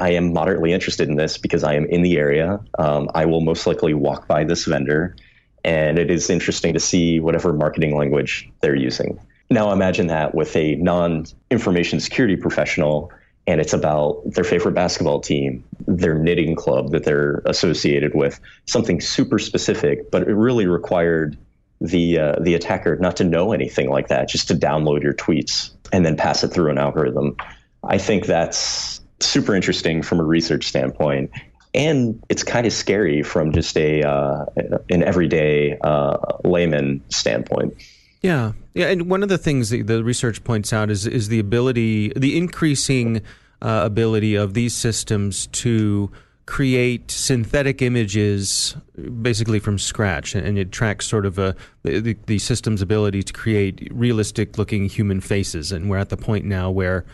I 0.00 0.10
am 0.10 0.32
moderately 0.32 0.72
interested 0.72 1.08
in 1.08 1.16
this 1.16 1.36
because 1.36 1.64
I 1.64 1.74
am 1.74 1.86
in 1.86 2.02
the 2.02 2.16
area. 2.16 2.60
Um, 2.78 3.10
I 3.14 3.26
will 3.26 3.40
most 3.40 3.66
likely 3.66 3.92
walk 3.92 4.28
by 4.28 4.44
this 4.44 4.64
vendor, 4.64 5.16
and 5.64 5.98
it 5.98 6.10
is 6.10 6.30
interesting 6.30 6.72
to 6.74 6.80
see 6.80 7.20
whatever 7.20 7.52
marketing 7.52 7.96
language 7.96 8.50
they're 8.60 8.74
using. 8.74 9.18
Now 9.50 9.72
imagine 9.72 10.06
that 10.08 10.34
with 10.34 10.54
a 10.56 10.76
non 10.76 11.26
information 11.50 12.00
security 12.00 12.36
professional 12.36 13.12
and 13.46 13.60
it's 13.60 13.72
about 13.72 14.22
their 14.26 14.44
favorite 14.44 14.74
basketball 14.74 15.20
team, 15.20 15.64
their 15.86 16.14
knitting 16.14 16.54
club 16.54 16.92
that 16.92 17.04
they're 17.04 17.42
associated 17.46 18.14
with, 18.14 18.38
something 18.66 19.00
super 19.00 19.38
specific, 19.38 20.10
but 20.10 20.22
it 20.22 20.34
really 20.34 20.66
required 20.66 21.36
the 21.80 22.18
uh, 22.18 22.36
the 22.40 22.54
attacker 22.54 22.96
not 22.96 23.16
to 23.16 23.24
know 23.24 23.52
anything 23.52 23.88
like 23.88 24.08
that, 24.08 24.28
just 24.28 24.48
to 24.48 24.54
download 24.54 25.02
your 25.02 25.14
tweets 25.14 25.70
and 25.92 26.04
then 26.04 26.16
pass 26.16 26.44
it 26.44 26.48
through 26.48 26.70
an 26.70 26.78
algorithm. 26.78 27.36
I 27.82 27.98
think 27.98 28.26
that's 28.26 29.00
super 29.20 29.54
interesting 29.54 30.02
from 30.02 30.20
a 30.20 30.24
research 30.24 30.66
standpoint, 30.66 31.30
and 31.74 32.22
it's 32.28 32.42
kind 32.42 32.66
of 32.66 32.72
scary 32.72 33.22
from 33.22 33.52
just 33.52 33.76
a 33.76 34.02
uh, 34.02 34.44
an 34.88 35.02
everyday 35.02 35.78
uh, 35.78 36.16
layman 36.44 37.02
standpoint. 37.08 37.74
Yeah, 38.22 38.52
yeah, 38.74 38.88
and 38.88 39.08
one 39.08 39.22
of 39.22 39.28
the 39.28 39.38
things 39.38 39.70
that 39.70 39.86
the 39.86 40.04
research 40.04 40.44
points 40.44 40.72
out 40.72 40.90
is 40.90 41.06
is 41.06 41.28
the 41.28 41.38
ability, 41.38 42.12
the 42.16 42.36
increasing 42.36 43.22
uh, 43.62 43.82
ability 43.84 44.34
of 44.34 44.54
these 44.54 44.74
systems 44.74 45.46
to 45.48 46.10
create 46.46 47.12
synthetic 47.12 47.80
images 47.80 48.74
basically 49.22 49.60
from 49.60 49.78
scratch 49.78 50.34
and 50.34 50.58
it 50.58 50.72
tracks 50.72 51.06
sort 51.06 51.24
of 51.24 51.38
a, 51.38 51.54
the, 51.84 52.16
the 52.26 52.40
system's 52.40 52.82
ability 52.82 53.22
to 53.22 53.32
create 53.32 53.86
realistic 53.92 54.58
looking 54.58 54.88
human 54.88 55.20
faces 55.20 55.70
and 55.70 55.88
we're 55.88 55.96
at 55.96 56.08
the 56.08 56.16
point 56.16 56.44
now 56.44 56.68
where 56.68 57.04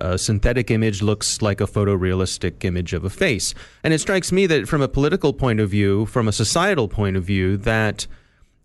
a 0.00 0.18
synthetic 0.18 0.70
image 0.70 1.02
looks 1.02 1.42
like 1.42 1.60
a 1.60 1.66
photorealistic 1.66 2.64
image 2.64 2.92
of 2.92 3.04
a 3.04 3.10
face 3.10 3.54
and 3.84 3.92
it 3.92 3.98
strikes 3.98 4.32
me 4.32 4.46
that 4.46 4.68
from 4.68 4.82
a 4.82 4.88
political 4.88 5.32
point 5.32 5.60
of 5.60 5.68
view 5.68 6.06
from 6.06 6.28
a 6.28 6.32
societal 6.32 6.88
point 6.88 7.16
of 7.16 7.24
view 7.24 7.56
that 7.56 8.06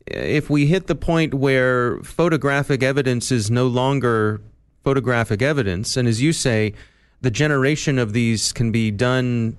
if 0.08 0.50
we 0.50 0.68
hit 0.68 0.88
the 0.88 0.96
point 0.96 1.34
where 1.34 2.00
photographic 2.00 2.82
evidence 2.82 3.32
is 3.32 3.52
no 3.52 3.68
longer 3.68 4.42
photographic 4.84 5.42
evidence, 5.42 5.98
and 5.98 6.08
as 6.08 6.22
you 6.22 6.32
say, 6.32 6.74
the 7.22 7.32
generation 7.32 8.00
of 8.00 8.14
these 8.14 8.54
can 8.54 8.72
be 8.72 8.90
done 8.92 9.58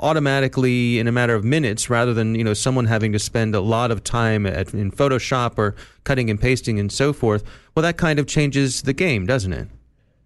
automatically 0.00 0.98
in 0.98 1.08
a 1.08 1.12
matter 1.12 1.34
of 1.34 1.42
minutes 1.42 1.90
rather 1.90 2.14
than 2.14 2.34
you 2.34 2.44
know 2.44 2.54
someone 2.54 2.84
having 2.84 3.12
to 3.12 3.18
spend 3.18 3.54
a 3.54 3.60
lot 3.60 3.90
of 3.90 4.04
time 4.04 4.46
at, 4.46 4.72
in 4.74 4.92
Photoshop 4.92 5.58
or 5.58 5.74
cutting 6.04 6.30
and 6.30 6.40
pasting 6.40 6.78
and 6.78 6.92
so 6.92 7.12
forth. 7.12 7.42
Well, 7.74 7.82
that 7.82 7.96
kind 7.96 8.18
of 8.18 8.26
changes 8.26 8.82
the 8.82 8.92
game, 8.92 9.26
doesn't 9.26 9.52
it? 9.52 9.68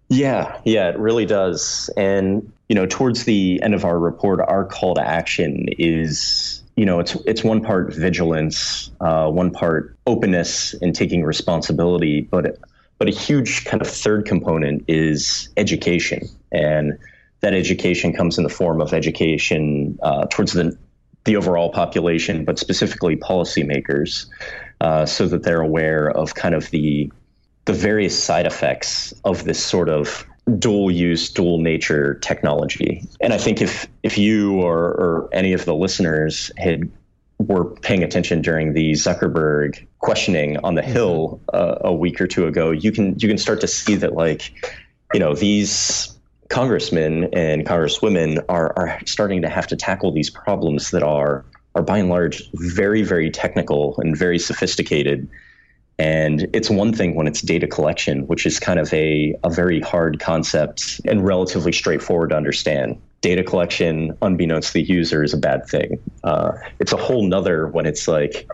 Yeah, 0.09 0.59
yeah, 0.63 0.89
it 0.89 0.97
really 0.97 1.25
does. 1.25 1.89
And 1.97 2.51
you 2.69 2.75
know, 2.75 2.85
towards 2.85 3.25
the 3.25 3.61
end 3.61 3.73
of 3.73 3.85
our 3.85 3.99
report, 3.99 4.39
our 4.39 4.65
call 4.65 4.95
to 4.95 5.01
action 5.01 5.67
is 5.77 6.63
you 6.75 6.85
know, 6.85 6.99
it's 6.99 7.15
it's 7.27 7.43
one 7.43 7.61
part 7.61 7.93
vigilance, 7.93 8.89
uh, 8.99 9.29
one 9.29 9.51
part 9.51 9.95
openness 10.07 10.73
and 10.81 10.95
taking 10.95 11.23
responsibility, 11.23 12.21
but 12.21 12.57
but 12.97 13.07
a 13.07 13.11
huge 13.11 13.65
kind 13.65 13.81
of 13.81 13.87
third 13.87 14.25
component 14.25 14.83
is 14.87 15.49
education, 15.57 16.27
and 16.51 16.97
that 17.41 17.53
education 17.53 18.13
comes 18.13 18.37
in 18.37 18.43
the 18.43 18.49
form 18.49 18.81
of 18.81 18.93
education 18.93 19.97
uh, 20.01 20.25
towards 20.31 20.53
the 20.53 20.75
the 21.25 21.35
overall 21.35 21.69
population, 21.71 22.43
but 22.43 22.59
specifically 22.59 23.15
policymakers, 23.15 24.25
uh, 24.81 25.05
so 25.05 25.27
that 25.27 25.43
they're 25.43 25.61
aware 25.61 26.09
of 26.11 26.33
kind 26.35 26.55
of 26.55 26.69
the 26.71 27.11
the 27.65 27.73
various 27.73 28.21
side 28.21 28.45
effects 28.45 29.13
of 29.23 29.45
this 29.45 29.63
sort 29.63 29.89
of 29.89 30.25
dual 30.59 30.91
use, 30.91 31.29
dual 31.29 31.59
nature 31.59 32.15
technology. 32.15 33.07
And 33.21 33.33
I 33.33 33.37
think 33.37 33.61
if 33.61 33.87
if 34.03 34.17
you 34.17 34.61
or, 34.61 34.77
or 34.77 35.29
any 35.31 35.53
of 35.53 35.65
the 35.65 35.73
listeners 35.73 36.51
had 36.57 36.89
were 37.39 37.65
paying 37.65 38.03
attention 38.03 38.41
during 38.41 38.73
the 38.73 38.91
Zuckerberg 38.93 39.85
questioning 39.99 40.57
on 40.57 40.75
the 40.75 40.81
mm-hmm. 40.81 40.91
Hill 40.91 41.41
uh, 41.53 41.75
a 41.81 41.93
week 41.93 42.21
or 42.21 42.27
two 42.27 42.45
ago, 42.47 42.71
you 42.71 42.91
can 42.91 43.17
you 43.19 43.27
can 43.27 43.37
start 43.37 43.61
to 43.61 43.67
see 43.67 43.95
that 43.95 44.13
like 44.13 44.53
you 45.13 45.19
know 45.19 45.33
these 45.33 46.17
congressmen 46.49 47.29
and 47.33 47.65
congresswomen 47.65 48.43
are 48.49 48.73
are 48.77 48.99
starting 49.05 49.41
to 49.41 49.49
have 49.49 49.67
to 49.67 49.75
tackle 49.75 50.11
these 50.11 50.29
problems 50.29 50.91
that 50.91 51.03
are 51.03 51.45
are 51.75 51.81
by 51.81 51.97
and 51.97 52.09
large 52.09 52.43
very 52.53 53.01
very 53.01 53.31
technical 53.31 53.95
and 53.99 54.17
very 54.17 54.37
sophisticated 54.37 55.27
and 55.99 56.47
it's 56.53 56.69
one 56.69 56.93
thing 56.93 57.15
when 57.15 57.27
it's 57.27 57.41
data 57.41 57.67
collection, 57.67 58.25
which 58.27 58.45
is 58.45 58.59
kind 58.59 58.79
of 58.79 58.91
a, 58.93 59.35
a 59.43 59.49
very 59.49 59.79
hard 59.79 60.19
concept 60.19 60.99
and 61.05 61.25
relatively 61.25 61.71
straightforward 61.71 62.31
to 62.31 62.35
understand. 62.35 62.99
Data 63.21 63.43
collection, 63.43 64.17
unbeknownst 64.21 64.69
to 64.69 64.73
the 64.73 64.83
user, 64.83 65.23
is 65.23 65.33
a 65.33 65.37
bad 65.37 65.67
thing. 65.67 65.99
Uh, 66.23 66.53
it's 66.79 66.91
a 66.91 66.97
whole 66.97 67.25
nother 67.25 67.67
when 67.67 67.85
it's 67.85 68.07
like 68.07 68.49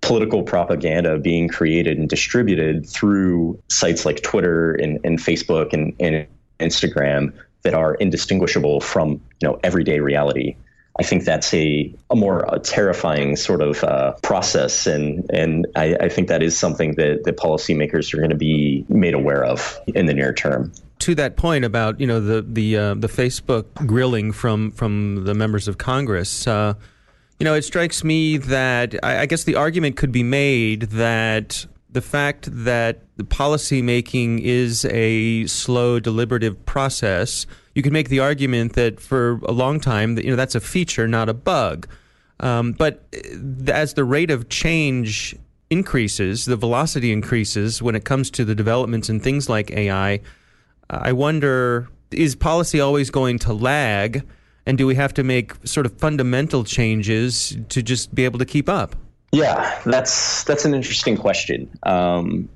political 0.00 0.42
propaganda 0.42 1.18
being 1.18 1.48
created 1.48 1.96
and 1.96 2.08
distributed 2.08 2.88
through 2.88 3.60
sites 3.68 4.04
like 4.04 4.22
Twitter 4.22 4.72
and, 4.72 4.98
and 5.04 5.18
Facebook 5.18 5.72
and, 5.72 5.94
and 6.00 6.26
Instagram 6.58 7.32
that 7.62 7.74
are 7.74 7.94
indistinguishable 7.94 8.80
from 8.80 9.10
you 9.40 9.48
know 9.48 9.60
everyday 9.62 10.00
reality. 10.00 10.56
I 10.98 11.02
think 11.02 11.24
that's 11.24 11.54
a, 11.54 11.94
a 12.10 12.16
more 12.16 12.44
a 12.48 12.58
terrifying 12.58 13.36
sort 13.36 13.62
of 13.62 13.82
uh, 13.84 14.12
process. 14.22 14.86
And, 14.86 15.28
and 15.32 15.66
I, 15.76 15.96
I 16.00 16.08
think 16.08 16.28
that 16.28 16.42
is 16.42 16.58
something 16.58 16.96
that, 16.96 17.24
that 17.24 17.36
policymakers 17.36 18.12
are 18.12 18.18
going 18.18 18.30
to 18.30 18.36
be 18.36 18.84
made 18.88 19.14
aware 19.14 19.44
of 19.44 19.78
in 19.86 20.06
the 20.06 20.14
near 20.14 20.32
term 20.32 20.72
to 20.98 21.14
that 21.14 21.34
point 21.34 21.64
about 21.64 21.98
you 21.98 22.06
know 22.06 22.20
the 22.20 22.42
the 22.42 22.76
uh, 22.76 22.92
the 22.92 23.08
Facebook 23.08 23.64
grilling 23.86 24.32
from 24.32 24.70
from 24.70 25.24
the 25.24 25.32
members 25.32 25.66
of 25.66 25.78
Congress, 25.78 26.46
uh, 26.46 26.74
you 27.40 27.44
know, 27.44 27.54
it 27.54 27.62
strikes 27.62 28.04
me 28.04 28.36
that 28.36 28.94
I, 29.02 29.20
I, 29.20 29.26
guess 29.26 29.44
the 29.44 29.56
argument 29.56 29.96
could 29.96 30.12
be 30.12 30.22
made 30.22 30.82
that 30.82 31.64
the 31.88 32.02
fact 32.02 32.48
that 32.64 33.00
the 33.16 33.24
policy 33.24 33.80
making 33.80 34.40
is 34.40 34.84
a 34.84 35.46
slow, 35.46 35.98
deliberative 35.98 36.66
process 36.66 37.46
you 37.74 37.82
can 37.82 37.92
make 37.92 38.08
the 38.08 38.20
argument 38.20 38.74
that 38.74 39.00
for 39.00 39.40
a 39.44 39.52
long 39.52 39.80
time 39.80 40.18
you 40.18 40.30
know 40.30 40.36
that's 40.36 40.54
a 40.54 40.60
feature, 40.60 41.06
not 41.08 41.28
a 41.28 41.34
bug. 41.34 41.88
Um, 42.40 42.72
but 42.72 43.04
uh, 43.14 43.70
as 43.70 43.94
the 43.94 44.04
rate 44.04 44.30
of 44.30 44.48
change 44.48 45.36
increases, 45.68 46.46
the 46.46 46.56
velocity 46.56 47.12
increases 47.12 47.82
when 47.82 47.94
it 47.94 48.04
comes 48.04 48.30
to 48.32 48.44
the 48.44 48.54
developments 48.54 49.08
in 49.08 49.20
things 49.20 49.48
like 49.48 49.70
AI. 49.70 50.20
I 50.88 51.12
wonder 51.12 51.88
is 52.10 52.34
policy 52.34 52.80
always 52.80 53.10
going 53.10 53.38
to 53.40 53.52
lag? 53.52 54.26
And 54.66 54.76
do 54.76 54.86
we 54.86 54.94
have 54.94 55.14
to 55.14 55.24
make 55.24 55.54
sort 55.64 55.86
of 55.86 55.96
fundamental 55.98 56.64
changes 56.64 57.56
to 57.70 57.82
just 57.82 58.14
be 58.14 58.24
able 58.24 58.38
to 58.38 58.44
keep 58.44 58.68
up? 58.68 58.94
Yeah, 59.32 59.80
that's 59.86 60.44
that's 60.44 60.64
an 60.64 60.74
interesting 60.74 61.16
question, 61.16 61.70
um, 61.84 62.48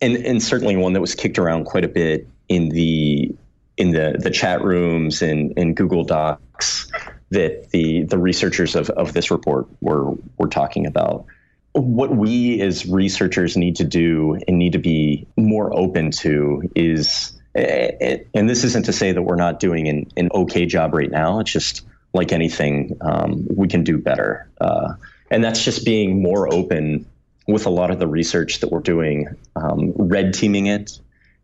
and 0.00 0.16
and 0.16 0.40
certainly 0.40 0.76
one 0.76 0.92
that 0.92 1.00
was 1.00 1.16
kicked 1.16 1.36
around 1.36 1.64
quite 1.64 1.84
a 1.84 1.88
bit 1.88 2.28
in 2.48 2.68
the 2.68 3.34
in 3.82 3.90
the, 3.90 4.16
the 4.16 4.30
chat 4.30 4.62
rooms 4.62 5.22
and 5.22 5.58
in 5.58 5.74
Google 5.74 6.04
Docs 6.04 6.88
that 7.30 7.70
the 7.70 8.04
the 8.04 8.16
researchers 8.16 8.76
of, 8.76 8.88
of 8.90 9.12
this 9.12 9.32
report 9.32 9.66
were 9.80 10.12
were 10.38 10.46
talking 10.46 10.86
about. 10.86 11.26
What 11.72 12.14
we 12.14 12.60
as 12.60 12.86
researchers 12.86 13.56
need 13.56 13.76
to 13.76 13.84
do 13.84 14.38
and 14.46 14.56
need 14.56 14.72
to 14.72 14.78
be 14.78 15.26
more 15.36 15.76
open 15.76 16.12
to 16.22 16.70
is 16.76 17.32
and 17.54 18.48
this 18.48 18.62
isn't 18.62 18.84
to 18.86 18.92
say 18.92 19.10
that 19.10 19.22
we're 19.22 19.36
not 19.36 19.58
doing 19.58 19.88
an, 19.88 20.06
an 20.16 20.30
okay 20.32 20.64
job 20.64 20.94
right 20.94 21.10
now. 21.10 21.40
It's 21.40 21.50
just 21.50 21.84
like 22.14 22.30
anything, 22.30 22.96
um, 23.00 23.46
we 23.54 23.66
can 23.68 23.82
do 23.82 23.98
better. 23.98 24.48
Uh, 24.60 24.94
and 25.30 25.42
that's 25.42 25.64
just 25.64 25.84
being 25.84 26.22
more 26.22 26.52
open 26.52 27.04
with 27.48 27.66
a 27.66 27.70
lot 27.70 27.90
of 27.90 27.98
the 27.98 28.06
research 28.06 28.60
that 28.60 28.70
we're 28.70 28.80
doing, 28.80 29.34
um, 29.56 29.92
red 29.96 30.32
teaming 30.34 30.66
it, 30.66 30.98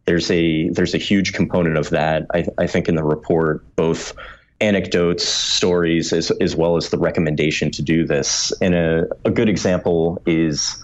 There's 0.09 0.31
a 0.31 0.71
there's 0.71 0.95
a 0.95 0.99
huge 0.99 1.35
component 1.35 1.77
of 1.77 1.91
that. 1.91 2.25
I, 2.33 2.47
I 2.57 2.67
think 2.67 2.89
in 2.89 2.95
the 2.95 3.05
report, 3.05 3.63
both 3.77 4.15
anecdotes, 4.59 5.29
stories, 5.29 6.15
as, 6.15 6.31
as 6.41 6.57
well 6.57 6.77
as 6.77 6.89
the 6.89 6.97
recommendation 6.97 7.71
to 7.73 7.83
do 7.83 8.07
this. 8.07 8.51
And 8.63 8.75
a, 8.75 9.07
a 9.27 9.31
good 9.31 9.51
example 9.51 10.23
is 10.25 10.83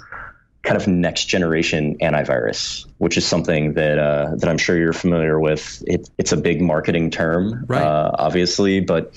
kind 0.61 0.77
of 0.77 0.87
next 0.87 1.25
generation 1.25 1.97
antivirus, 2.03 2.85
which 2.99 3.17
is 3.17 3.25
something 3.27 3.73
that 3.73 3.99
uh, 3.99 4.35
that 4.37 4.51
I'm 4.51 4.59
sure 4.59 4.77
you're 4.77 4.93
familiar 4.93 5.41
with. 5.41 5.83
It, 5.87 6.11
it's 6.19 6.33
a 6.33 6.37
big 6.37 6.61
marketing 6.61 7.11
term, 7.11 7.65
right. 7.67 7.83
uh, 7.83 8.11
obviously, 8.19 8.81
but 8.81 9.11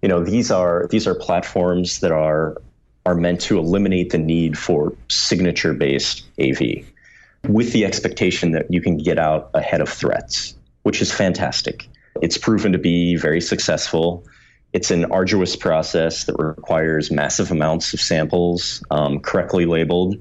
you 0.00 0.08
know 0.08 0.24
these 0.24 0.50
are 0.50 0.86
these 0.90 1.06
are 1.06 1.14
platforms 1.14 2.00
that 2.00 2.10
are 2.10 2.56
are 3.04 3.14
meant 3.14 3.42
to 3.42 3.58
eliminate 3.58 4.12
the 4.12 4.18
need 4.18 4.56
for 4.56 4.94
signature 5.08 5.74
based 5.74 6.24
AV, 6.40 6.86
with 7.48 7.72
the 7.72 7.84
expectation 7.84 8.52
that 8.52 8.66
you 8.70 8.80
can 8.80 8.96
get 8.96 9.18
out 9.18 9.50
ahead 9.54 9.80
of 9.80 9.88
threats, 9.88 10.54
which 10.82 11.02
is 11.02 11.12
fantastic. 11.12 11.88
It's 12.20 12.38
proven 12.38 12.72
to 12.72 12.78
be 12.78 13.16
very 13.16 13.40
successful. 13.40 14.24
It's 14.72 14.90
an 14.90 15.06
arduous 15.06 15.56
process 15.56 16.24
that 16.24 16.36
requires 16.38 17.10
massive 17.10 17.50
amounts 17.50 17.92
of 17.92 18.00
samples, 18.00 18.82
um, 18.90 19.20
correctly 19.20 19.66
labeled. 19.66 20.16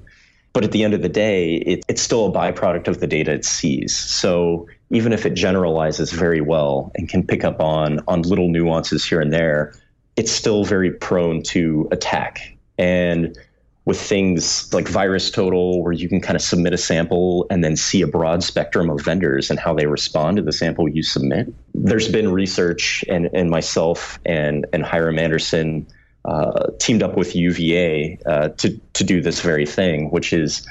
But 0.53 0.65
at 0.65 0.71
the 0.71 0.83
end 0.83 0.93
of 0.93 1.01
the 1.01 1.09
day, 1.09 1.55
it, 1.55 1.85
it's 1.87 2.01
still 2.01 2.25
a 2.25 2.31
byproduct 2.31 2.87
of 2.87 2.99
the 2.99 3.07
data 3.07 3.31
it 3.31 3.45
sees. 3.45 3.95
So 3.95 4.67
even 4.89 5.13
if 5.13 5.25
it 5.25 5.33
generalizes 5.33 6.11
very 6.11 6.41
well 6.41 6.91
and 6.95 7.07
can 7.07 7.25
pick 7.25 7.45
up 7.45 7.61
on, 7.61 8.01
on 8.07 8.23
little 8.23 8.49
nuances 8.49 9.05
here 9.05 9.21
and 9.21 9.31
there, 9.31 9.73
it's 10.17 10.31
still 10.31 10.65
very 10.65 10.91
prone 10.91 11.41
to 11.43 11.87
attack. 11.91 12.57
And 12.77 13.37
with 13.85 13.99
things 13.99 14.71
like 14.73 14.85
VirusTotal, 14.85 15.81
where 15.81 15.91
you 15.91 16.07
can 16.07 16.21
kind 16.21 16.35
of 16.35 16.41
submit 16.41 16.73
a 16.73 16.77
sample 16.77 17.47
and 17.49 17.63
then 17.63 17.75
see 17.75 18.01
a 18.01 18.07
broad 18.07 18.43
spectrum 18.43 18.89
of 18.89 19.01
vendors 19.01 19.49
and 19.49 19.59
how 19.59 19.73
they 19.73 19.87
respond 19.87 20.37
to 20.37 20.43
the 20.43 20.51
sample 20.51 20.87
you 20.87 21.01
submit. 21.01 21.51
There's 21.73 22.07
been 22.07 22.31
research, 22.31 23.03
and, 23.09 23.29
and 23.33 23.49
myself 23.49 24.19
and, 24.25 24.67
and 24.71 24.83
Hyrum 24.83 25.17
Anderson 25.17 25.87
uh, 26.25 26.67
teamed 26.77 27.01
up 27.01 27.17
with 27.17 27.35
UVA 27.35 28.19
uh, 28.27 28.49
to, 28.49 28.79
to 28.93 29.03
do 29.03 29.21
this 29.21 29.41
very 29.41 29.65
thing, 29.65 30.11
which 30.11 30.31
is 30.31 30.67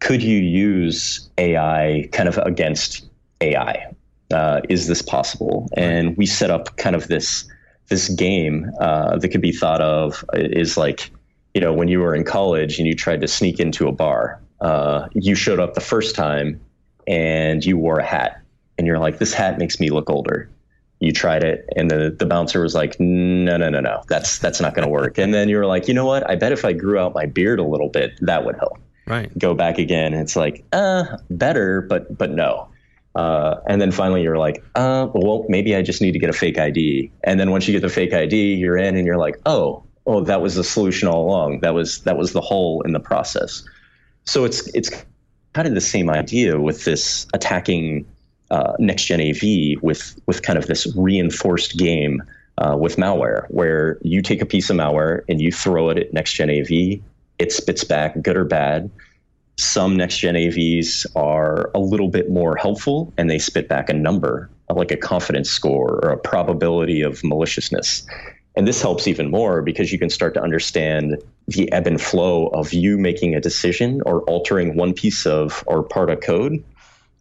could 0.00 0.22
you 0.22 0.38
use 0.38 1.28
AI 1.38 2.08
kind 2.12 2.28
of 2.28 2.38
against 2.38 3.08
AI? 3.40 3.92
Uh, 4.32 4.60
is 4.68 4.86
this 4.86 5.02
possible? 5.02 5.68
And 5.76 6.16
we 6.16 6.26
set 6.26 6.50
up 6.50 6.76
kind 6.76 6.94
of 6.94 7.08
this 7.08 7.48
this 7.88 8.10
game 8.10 8.70
uh, 8.80 9.16
that 9.16 9.28
could 9.30 9.40
be 9.40 9.52
thought 9.52 9.80
of 9.80 10.22
is 10.34 10.76
like 10.76 11.10
you 11.58 11.64
know, 11.64 11.72
when 11.72 11.88
you 11.88 11.98
were 11.98 12.14
in 12.14 12.22
college 12.22 12.78
and 12.78 12.86
you 12.86 12.94
tried 12.94 13.20
to 13.20 13.26
sneak 13.26 13.58
into 13.58 13.88
a 13.88 13.92
bar, 13.92 14.40
uh, 14.60 15.08
you 15.14 15.34
showed 15.34 15.58
up 15.58 15.74
the 15.74 15.80
first 15.80 16.14
time 16.14 16.60
and 17.08 17.64
you 17.64 17.76
wore 17.76 17.98
a 17.98 18.04
hat, 18.04 18.40
and 18.78 18.86
you're 18.86 19.00
like, 19.00 19.18
this 19.18 19.34
hat 19.34 19.58
makes 19.58 19.80
me 19.80 19.90
look 19.90 20.08
older. 20.08 20.48
You 21.00 21.10
tried 21.10 21.42
it, 21.42 21.68
and 21.74 21.90
the, 21.90 22.14
the 22.16 22.26
bouncer 22.26 22.62
was 22.62 22.76
like, 22.76 23.00
no, 23.00 23.56
no, 23.56 23.70
no, 23.70 23.80
no, 23.80 24.04
that's 24.06 24.38
that's 24.38 24.60
not 24.60 24.76
going 24.76 24.86
to 24.86 24.88
work. 24.88 25.18
and 25.18 25.34
then 25.34 25.48
you 25.48 25.56
were 25.56 25.66
like, 25.66 25.88
you 25.88 25.94
know 25.94 26.06
what? 26.06 26.30
I 26.30 26.36
bet 26.36 26.52
if 26.52 26.64
I 26.64 26.72
grew 26.74 26.96
out 26.96 27.12
my 27.12 27.26
beard 27.26 27.58
a 27.58 27.64
little 27.64 27.88
bit, 27.88 28.16
that 28.20 28.44
would 28.44 28.54
help. 28.54 28.78
Right. 29.08 29.36
Go 29.36 29.52
back 29.52 29.78
again. 29.78 30.12
And 30.12 30.22
it's 30.22 30.36
like, 30.36 30.64
uh, 30.72 31.16
better, 31.28 31.80
but 31.80 32.16
but 32.16 32.30
no. 32.30 32.68
Uh, 33.16 33.56
and 33.66 33.80
then 33.80 33.90
finally 33.90 34.22
you're 34.22 34.38
like, 34.38 34.62
uh, 34.76 35.08
well, 35.12 35.44
maybe 35.48 35.74
I 35.74 35.82
just 35.82 36.00
need 36.00 36.12
to 36.12 36.20
get 36.20 36.30
a 36.30 36.32
fake 36.32 36.56
ID. 36.56 37.10
And 37.24 37.40
then 37.40 37.50
once 37.50 37.66
you 37.66 37.72
get 37.72 37.80
the 37.80 37.92
fake 37.92 38.12
ID, 38.12 38.54
you're 38.54 38.76
in 38.76 38.94
and 38.94 39.04
you're 39.04 39.18
like, 39.18 39.40
oh, 39.44 39.82
oh, 40.08 40.24
that 40.24 40.40
was 40.40 40.56
the 40.56 40.64
solution 40.64 41.06
all 41.06 41.24
along. 41.24 41.60
That 41.60 41.74
was 41.74 42.00
that 42.00 42.16
was 42.16 42.32
the 42.32 42.40
hole 42.40 42.82
in 42.82 42.92
the 42.92 43.00
process. 43.00 43.62
So 44.24 44.44
it's 44.44 44.66
it's 44.74 44.90
kind 45.52 45.68
of 45.68 45.74
the 45.74 45.80
same 45.80 46.10
idea 46.10 46.58
with 46.58 46.84
this 46.84 47.26
attacking 47.34 48.06
uh, 48.50 48.72
next 48.78 49.04
gen 49.04 49.20
AV 49.20 49.80
with 49.82 50.18
with 50.26 50.42
kind 50.42 50.58
of 50.58 50.66
this 50.66 50.92
reinforced 50.96 51.76
game 51.76 52.22
uh, 52.56 52.76
with 52.76 52.96
malware, 52.96 53.46
where 53.50 53.98
you 54.02 54.22
take 54.22 54.40
a 54.40 54.46
piece 54.46 54.70
of 54.70 54.76
malware 54.76 55.22
and 55.28 55.40
you 55.40 55.52
throw 55.52 55.90
it 55.90 55.98
at 55.98 56.12
next 56.12 56.32
gen 56.32 56.50
AV, 56.50 57.00
it 57.38 57.52
spits 57.52 57.84
back 57.84 58.20
good 58.22 58.36
or 58.36 58.44
bad. 58.44 58.90
Some 59.56 59.96
next 59.96 60.18
gen 60.18 60.34
AVs 60.34 61.06
are 61.16 61.70
a 61.74 61.80
little 61.80 62.08
bit 62.08 62.30
more 62.30 62.56
helpful 62.56 63.12
and 63.18 63.28
they 63.28 63.38
spit 63.38 63.68
back 63.68 63.88
a 63.88 63.92
number, 63.92 64.48
like 64.70 64.90
a 64.90 64.96
confidence 64.96 65.50
score 65.50 66.00
or 66.02 66.10
a 66.10 66.16
probability 66.16 67.02
of 67.02 67.22
maliciousness. 67.24 68.06
And 68.58 68.66
this 68.66 68.82
helps 68.82 69.06
even 69.06 69.30
more 69.30 69.62
because 69.62 69.92
you 69.92 70.00
can 70.00 70.10
start 70.10 70.34
to 70.34 70.42
understand 70.42 71.22
the 71.46 71.70
ebb 71.70 71.86
and 71.86 72.00
flow 72.00 72.48
of 72.48 72.72
you 72.72 72.98
making 72.98 73.36
a 73.36 73.40
decision 73.40 74.02
or 74.04 74.22
altering 74.22 74.74
one 74.74 74.94
piece 74.94 75.26
of 75.26 75.62
or 75.68 75.84
part 75.84 76.10
of 76.10 76.20
code 76.20 76.64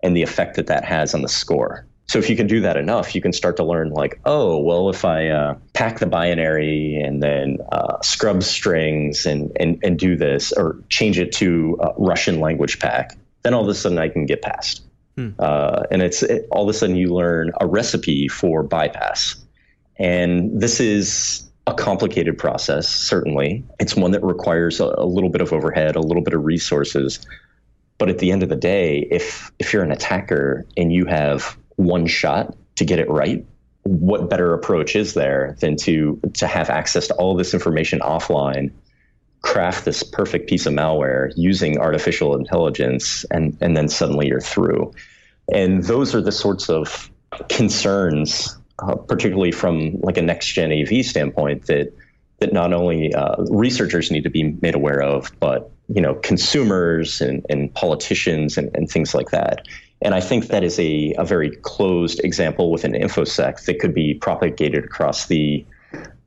and 0.02 0.18
the 0.18 0.24
effect 0.24 0.56
that 0.56 0.66
that 0.66 0.84
has 0.84 1.14
on 1.14 1.22
the 1.22 1.30
score. 1.30 1.86
So 2.08 2.18
if 2.18 2.28
you 2.28 2.36
can 2.36 2.48
do 2.48 2.60
that 2.62 2.76
enough, 2.76 3.14
you 3.14 3.22
can 3.22 3.34
start 3.34 3.56
to 3.58 3.64
learn 3.64 3.92
like, 3.92 4.20
oh, 4.26 4.58
well, 4.58 4.90
if 4.90 5.06
I 5.06 5.28
uh, 5.28 5.56
pack 5.74 6.00
the 6.00 6.08
binary 6.08 6.96
and 6.96 7.22
then 7.22 7.60
uh, 7.72 8.02
scrub 8.02 8.42
strings 8.42 9.28
and, 9.28 9.52
and, 9.60 9.80
and 9.84 10.00
do 10.00 10.16
this 10.16 10.52
or 10.54 10.80
change 10.90 11.20
it 11.20 11.32
to 11.34 11.78
Russian 12.00 12.40
language 12.40 12.80
pack, 12.80 13.16
then 13.44 13.54
all 13.54 13.62
of 13.62 13.70
a 13.70 13.76
sudden 13.76 14.00
I 14.00 14.10
can 14.10 14.26
get 14.26 14.42
past. 14.42 14.82
Hmm. 15.16 15.30
Uh, 15.38 15.84
and 15.92 16.02
it's 16.02 16.24
it, 16.24 16.48
all 16.50 16.64
of 16.64 16.70
a 16.70 16.74
sudden 16.74 16.96
you 16.96 17.14
learn 17.14 17.52
a 17.62 17.68
recipe 17.68 18.28
for 18.28 18.64
bypass. 18.64 19.36
And 20.00 20.60
this 20.62 20.80
is 20.80 21.48
a 21.68 21.74
complicated 21.74 22.38
process, 22.38 22.88
certainly. 22.88 23.64
It's 23.80 23.96
one 23.96 24.12
that 24.12 24.24
requires 24.24 24.80
a, 24.80 24.86
a, 24.98 25.06
little 25.06 25.30
bit 25.30 25.42
of 25.42 25.52
overhead, 25.52 25.96
a 25.96 26.02
little 26.02 26.24
bit 26.24 26.34
of 26.34 26.46
resources. 26.46 27.20
But 27.98 28.10
at 28.10 28.20
the 28.20 28.32
end 28.32 28.42
of 28.42 28.50
the 28.50 28.56
day, 28.56 29.08
if 29.12 29.52
if 29.60 29.74
you're 29.74 29.84
an 29.84 29.92
attacker 29.92 30.66
and 30.78 30.94
you 30.94 31.06
have 31.06 31.58
one 31.76 32.06
shot 32.06 32.56
to 32.76 32.86
get 32.86 33.00
it 33.00 33.10
right, 33.10 33.46
what 33.84 34.30
better 34.30 34.54
approach 34.54 34.96
is 34.96 35.14
there 35.14 35.56
than 35.60 35.76
to 35.78 36.20
to 36.34 36.48
have 36.48 36.70
access 36.70 37.08
to 37.08 37.16
all 37.16 37.36
this 37.36 37.54
information 37.54 38.00
offline, 38.00 38.72
craft 39.42 39.84
this 39.84 40.04
perfect 40.04 40.48
piece 40.48 40.68
of 40.68 40.74
malware 40.74 41.34
using 41.36 41.80
artificial 41.80 42.36
intelligence, 42.36 43.26
and 43.32 43.58
and 43.62 43.76
then 43.76 43.90
suddenly 43.90 44.28
you're 44.28 44.40
through. 44.40 44.94
And 45.52 45.84
those 45.84 46.14
are 46.14 46.22
the 46.22 46.32
sorts 46.32 46.70
of 46.70 47.10
concerns 47.50 48.58
uh, 48.80 48.96
particularly 48.96 49.52
from 49.52 50.00
like 50.02 50.18
a 50.18 50.22
next 50.22 50.48
gen 50.48 50.72
AV 50.72 51.06
standpoint, 51.06 51.66
that 51.68 51.94
that 52.40 52.54
not 52.54 52.72
only 52.72 53.14
uh, 53.14 53.36
researchers 53.50 54.12
need 54.12 54.24
to 54.24 54.30
be 54.30 54.56
made 54.62 54.76
aware 54.76 55.02
of, 55.02 55.32
but 55.40 55.72
you 55.88 56.02
know 56.02 56.16
consumers 56.16 57.22
and, 57.22 57.46
and 57.50 57.74
politicians 57.74 58.58
and, 58.58 58.70
and 58.76 58.90
things 58.90 59.14
like 59.14 59.30
that. 59.30 59.68
And 60.02 60.14
I 60.14 60.20
think 60.20 60.48
that 60.48 60.64
is 60.64 60.80
a, 60.80 61.16
a 61.18 61.26
very 61.26 61.56
closed 61.58 62.24
example 62.24 62.72
within 62.72 62.92
InfoSec 62.92 63.66
that 63.66 63.80
could 63.80 63.96
be 63.96 64.14
propagated 64.14 64.86
across 64.86 65.26
the 65.26 65.66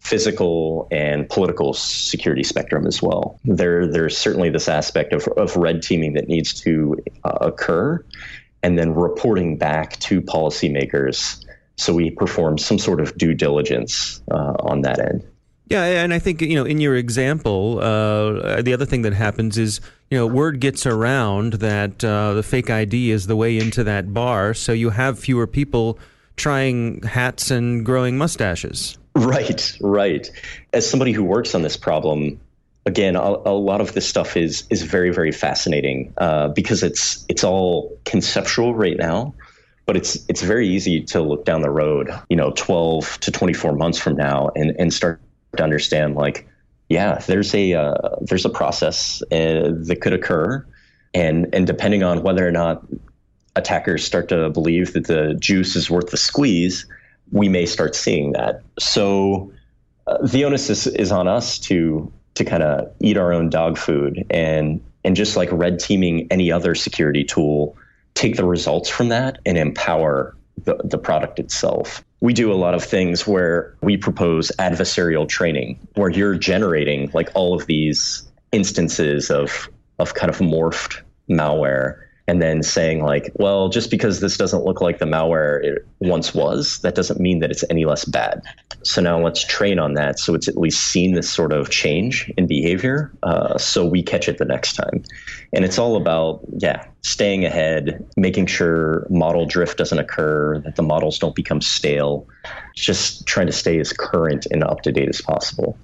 physical 0.01 0.89
and 0.91 1.29
political 1.29 1.75
security 1.75 2.43
spectrum 2.43 2.87
as 2.87 3.03
well. 3.03 3.39
There, 3.45 3.87
there's 3.87 4.17
certainly 4.17 4.51
this 4.51 4.69
aspect 4.69 5.13
of, 5.13 5.29
of 5.29 5.57
red 5.57 5.83
teaming 5.83 6.15
that 6.15 6.27
needs 6.27 6.55
to 6.63 6.97
uh, 7.23 7.39
occur, 7.43 8.05
and 8.63 8.79
then 8.79 8.95
reporting 8.95 9.57
back 9.57 9.99
to 10.01 10.21
policymakers 10.21 11.45
so 11.81 11.95
we 11.95 12.11
perform 12.11 12.59
some 12.59 12.79
sort 12.79 13.01
of 13.01 13.17
due 13.17 13.35
diligence 13.35 14.23
uh, 14.31 14.55
on 14.61 14.83
that 14.83 14.99
end. 14.99 15.27
Yeah, 15.69 15.85
and 15.85 16.13
I 16.13 16.19
think 16.19 16.41
you 16.43 16.57
know, 16.57 16.65
in 16.65 16.81
your 16.81 16.97
example, 16.97 17.79
uh, 17.81 18.61
the 18.61 18.73
other 18.75 18.85
thing 18.85 19.03
that 19.03 19.13
happens 19.13 19.57
is 19.57 19.81
you 20.11 20.19
know, 20.19 20.27
word 20.27 20.59
gets 20.59 20.85
around 20.85 21.55
that 21.55 22.05
uh, 22.05 22.35
the 22.35 22.43
fake 22.43 22.69
ID 22.69 23.13
is 23.13 23.29
the 23.29 23.37
way 23.37 23.57
into 23.57 23.85
that 23.85 24.13
bar, 24.13 24.53
so 24.53 24.73
you 24.73 24.91
have 24.91 25.19
fewer 25.19 25.47
people 25.47 25.99
trying 26.37 27.03
hats 27.03 27.53
and 27.53 27.87
growing 27.87 28.19
mustaches. 28.19 28.99
Right, 29.15 29.77
right. 29.81 30.29
As 30.73 30.89
somebody 30.89 31.13
who 31.13 31.23
works 31.23 31.55
on 31.55 31.63
this 31.63 31.77
problem, 31.77 32.41
again, 32.87 33.15
a, 33.15 33.21
a 33.21 33.55
lot 33.55 33.81
of 33.81 33.93
this 33.93 34.09
stuff 34.09 34.37
is 34.37 34.65
is 34.71 34.83
very, 34.83 35.13
very 35.13 35.33
fascinating 35.33 36.13
uh, 36.19 36.49
because 36.49 36.83
it's 36.83 37.25
it's 37.29 37.45
all 37.45 37.97
conceptual 38.05 38.75
right 38.75 38.97
now 38.97 39.33
but 39.91 39.97
it's 39.97 40.25
it's 40.29 40.43
very 40.43 40.69
easy 40.69 41.01
to 41.01 41.21
look 41.21 41.45
down 41.45 41.63
the 41.63 41.71
road, 41.71 42.11
you 42.29 42.37
know, 42.37 42.53
12 42.55 43.19
to 43.23 43.33
24 43.33 43.73
months 43.73 43.99
from 43.99 44.15
now 44.15 44.49
and 44.55 44.73
and 44.79 44.95
start 44.95 45.21
to 45.57 45.65
understand 45.65 46.15
like 46.15 46.47
yeah, 46.89 47.19
there's 47.27 47.53
a 47.57 47.75
uh, 47.75 47.97
there's 48.21 48.45
a 48.45 48.51
process 48.51 49.21
uh, 49.33 49.73
that 49.89 49.99
could 50.01 50.13
occur 50.13 50.65
and 51.13 51.53
and 51.53 51.67
depending 51.67 52.05
on 52.05 52.23
whether 52.23 52.47
or 52.47 52.53
not 52.53 52.87
attackers 53.57 54.05
start 54.05 54.29
to 54.29 54.49
believe 54.51 54.93
that 54.93 55.09
the 55.09 55.35
juice 55.41 55.75
is 55.75 55.91
worth 55.91 56.13
the 56.13 56.17
squeeze, 56.17 56.87
we 57.33 57.49
may 57.49 57.67
start 57.67 57.97
seeing 57.97 58.31
that. 58.35 58.63
So 58.79 59.53
uh, 60.07 60.25
the 60.25 60.45
onus 60.45 60.71
is, 60.71 60.87
is 60.87 61.11
on 61.11 61.27
us 61.27 61.59
to 61.67 62.13
to 62.37 62.45
kind 62.45 62.63
of 62.63 62.93
eat 63.01 63.17
our 63.17 63.33
own 63.33 63.51
dog 63.51 63.77
food 63.77 64.25
and 64.31 64.81
and 65.03 65.17
just 65.17 65.37
like 65.37 65.49
red 65.51 65.81
teaming 65.81 66.29
any 66.31 66.53
other 66.53 66.77
security 66.77 67.25
tool, 67.25 67.77
take 68.15 68.37
the 68.37 68.45
results 68.45 68.89
from 68.89 69.09
that 69.09 69.39
and 69.47 69.57
empower 69.57 70.37
the, 70.65 70.77
the 70.85 70.99
product 70.99 71.39
itself. 71.39 72.05
We 72.21 72.35
do 72.35 72.53
a 72.53 72.55
lot 72.55 72.75
of 72.75 72.85
things 72.85 73.27
where 73.27 73.75
we 73.81 73.97
propose 73.97 74.53
adversarial 74.59 75.29
training, 75.29 75.79
where 75.95 76.11
you're 76.11 76.37
generating 76.37 77.11
like 77.15 77.31
all 77.35 77.55
of 77.55 77.67
these 77.67 78.23
instances 78.53 79.31
of 79.31 79.69
of 79.99 80.15
kind 80.15 80.31
of 80.31 80.39
morphed 80.39 81.03
malware 81.29 82.01
and 82.31 82.41
then 82.41 82.63
saying 82.63 83.03
like, 83.03 83.33
well, 83.35 83.69
just 83.69 83.91
because 83.91 84.21
this 84.21 84.37
doesn't 84.37 84.65
look 84.65 84.81
like 84.81 85.01
the 85.01 85.05
malware 85.05 85.65
it 85.65 85.85
once 85.99 86.33
was, 86.33 86.79
that 86.83 86.95
doesn't 86.95 87.19
mean 87.19 87.41
that 87.41 87.51
it's 87.51 87.65
any 87.69 87.85
less 87.85 88.05
bad. 88.05 88.41
So 88.85 89.03
now 89.03 89.19
let's 89.19 89.45
train 89.45 89.81
on 89.81 89.95
that, 89.95 90.21
so 90.21 90.37
it's 90.37 90.47
at 90.47 90.57
least 90.57 90.81
seen 90.81 91.15
this 91.15 91.29
sort 91.29 91.53
of 91.53 91.71
change 91.71 92.33
in 92.37 92.47
behavior, 92.47 93.11
uh, 93.25 93.59
so 93.59 93.85
we 93.85 94.01
catch 94.01 94.29
it 94.29 94.39
the 94.39 94.45
next 94.45 94.75
time. 94.75 95.03
And 95.53 95.65
it's 95.65 95.77
all 95.77 95.97
about 95.97 96.41
yeah, 96.59 96.85
staying 97.03 97.45
ahead, 97.45 98.07
making 98.17 98.47
sure 98.47 99.09
model 99.11 99.45
drift 99.45 99.77
doesn't 99.77 99.99
occur, 99.99 100.61
that 100.61 100.77
the 100.77 100.85
models 100.85 101.19
don't 101.19 101.35
become 101.35 101.61
stale, 101.61 102.29
just 102.77 103.27
trying 103.27 103.47
to 103.47 103.53
stay 103.53 103.81
as 103.81 103.93
current 103.93 104.47
and 104.53 104.63
up 104.63 104.83
to 104.83 104.93
date 104.93 105.09
as 105.09 105.21
possible. 105.21 105.77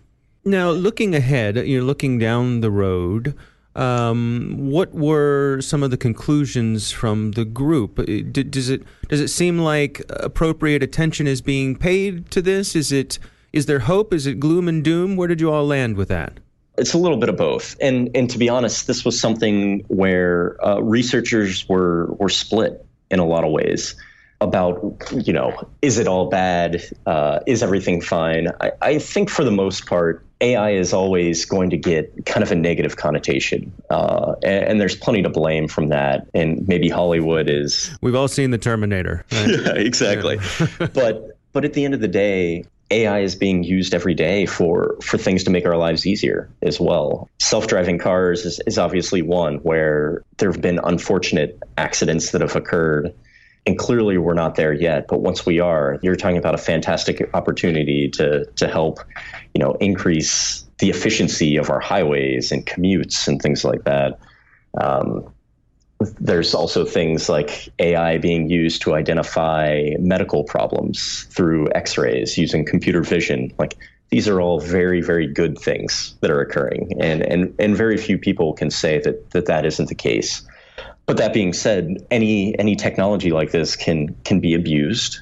Now, 0.44 0.70
looking 0.70 1.12
ahead, 1.12 1.56
you're 1.56 1.82
looking 1.82 2.20
down 2.20 2.60
the 2.60 2.70
road. 2.70 3.34
Um, 3.76 4.56
what 4.58 4.94
were 4.94 5.60
some 5.60 5.82
of 5.82 5.90
the 5.90 5.98
conclusions 5.98 6.90
from 6.90 7.32
the 7.32 7.44
group? 7.44 7.98
Uh, 7.98 8.22
does 8.32 8.70
it 8.70 8.82
does 9.08 9.20
it 9.20 9.28
seem 9.28 9.58
like 9.58 10.02
appropriate 10.08 10.82
attention 10.82 11.26
is 11.26 11.42
being 11.42 11.76
paid 11.76 12.30
to 12.30 12.40
this? 12.40 12.74
Is 12.74 12.90
it 12.90 13.18
is 13.52 13.66
there 13.66 13.80
hope? 13.80 14.14
Is 14.14 14.26
it 14.26 14.40
gloom 14.40 14.66
and 14.66 14.82
doom? 14.82 15.16
Where 15.16 15.28
did 15.28 15.42
you 15.42 15.52
all 15.52 15.66
land 15.66 15.96
with 15.96 16.08
that? 16.08 16.40
It's 16.78 16.94
a 16.94 16.98
little 16.98 17.18
bit 17.18 17.28
of 17.28 17.36
both, 17.36 17.76
and 17.80 18.10
and 18.14 18.30
to 18.30 18.38
be 18.38 18.48
honest, 18.48 18.86
this 18.86 19.04
was 19.04 19.20
something 19.20 19.84
where 19.88 20.56
uh, 20.66 20.80
researchers 20.80 21.68
were 21.68 22.06
were 22.14 22.30
split 22.30 22.84
in 23.10 23.18
a 23.18 23.26
lot 23.26 23.44
of 23.44 23.52
ways 23.52 23.94
about 24.40 25.02
you 25.12 25.32
know 25.32 25.68
is 25.82 25.98
it 25.98 26.06
all 26.06 26.28
bad? 26.28 26.82
Uh, 27.06 27.40
is 27.46 27.62
everything 27.62 28.00
fine? 28.00 28.48
I, 28.60 28.72
I 28.82 28.98
think 28.98 29.30
for 29.30 29.44
the 29.44 29.50
most 29.50 29.86
part, 29.86 30.24
AI 30.40 30.70
is 30.70 30.92
always 30.92 31.44
going 31.44 31.70
to 31.70 31.76
get 31.76 32.26
kind 32.26 32.42
of 32.42 32.52
a 32.52 32.54
negative 32.54 32.96
connotation, 32.96 33.72
uh, 33.90 34.34
and, 34.42 34.64
and, 34.64 34.80
there's 34.80 34.96
plenty 34.96 35.22
to 35.22 35.30
blame 35.30 35.68
from 35.68 35.88
that. 35.88 36.26
And 36.34 36.66
maybe 36.68 36.88
Hollywood 36.88 37.48
is. 37.48 37.96
We've 38.02 38.14
all 38.14 38.28
seen 38.28 38.50
the 38.50 38.58
Terminator. 38.58 39.24
Right? 39.32 39.48
yeah, 39.64 39.72
exactly. 39.74 40.38
Yeah. 40.60 40.86
but 40.94 41.38
but 41.52 41.64
at 41.64 41.72
the 41.72 41.84
end 41.84 41.94
of 41.94 42.00
the 42.00 42.08
day, 42.08 42.64
AI 42.90 43.20
is 43.20 43.34
being 43.34 43.64
used 43.64 43.94
every 43.94 44.14
day 44.14 44.46
for 44.46 44.96
for 45.02 45.16
things 45.18 45.42
to 45.44 45.50
make 45.50 45.66
our 45.66 45.76
lives 45.76 46.06
easier 46.06 46.48
as 46.62 46.78
well. 46.78 47.28
Self-driving 47.38 47.98
cars 47.98 48.44
is, 48.44 48.60
is 48.66 48.78
obviously 48.78 49.22
one 49.22 49.56
where 49.58 50.22
there 50.36 50.50
have 50.50 50.60
been 50.60 50.78
unfortunate 50.84 51.58
accidents 51.78 52.30
that 52.32 52.42
have 52.42 52.54
occurred 52.54 53.14
and 53.66 53.78
clearly 53.78 54.16
we're 54.16 54.34
not 54.34 54.54
there 54.54 54.72
yet 54.72 55.06
but 55.08 55.20
once 55.20 55.44
we 55.44 55.58
are 55.60 55.98
you're 56.02 56.16
talking 56.16 56.36
about 56.36 56.54
a 56.54 56.58
fantastic 56.58 57.28
opportunity 57.34 58.08
to 58.08 58.44
to 58.56 58.68
help 58.68 59.00
you 59.54 59.60
know 59.60 59.72
increase 59.80 60.66
the 60.78 60.90
efficiency 60.90 61.56
of 61.56 61.70
our 61.70 61.80
highways 61.80 62.52
and 62.52 62.66
commutes 62.66 63.26
and 63.28 63.40
things 63.40 63.64
like 63.64 63.84
that. 63.84 64.18
Um, 64.78 65.32
there's 66.20 66.54
also 66.54 66.84
things 66.84 67.28
like 67.28 67.70
AI 67.78 68.18
being 68.18 68.50
used 68.50 68.82
to 68.82 68.94
identify 68.94 69.92
medical 69.98 70.44
problems 70.44 71.26
through 71.30 71.68
x-rays 71.74 72.36
using 72.36 72.66
computer 72.66 73.02
vision. 73.02 73.54
Like 73.58 73.76
these 74.10 74.28
are 74.28 74.40
all 74.40 74.60
very 74.60 75.00
very 75.00 75.26
good 75.26 75.58
things 75.58 76.14
that 76.20 76.30
are 76.30 76.40
occurring 76.40 76.92
and 77.00 77.22
and 77.22 77.54
and 77.58 77.76
very 77.76 77.96
few 77.96 78.18
people 78.18 78.52
can 78.52 78.70
say 78.70 79.00
that 79.00 79.30
that 79.30 79.46
that 79.46 79.64
isn't 79.64 79.88
the 79.88 79.94
case 79.94 80.46
but 81.06 81.16
that 81.18 81.32
being 81.32 81.52
said, 81.52 82.04
any 82.10 82.58
any 82.58 82.76
technology 82.76 83.30
like 83.30 83.52
this 83.52 83.76
can 83.76 84.14
can 84.24 84.40
be 84.40 84.54
abused. 84.54 85.20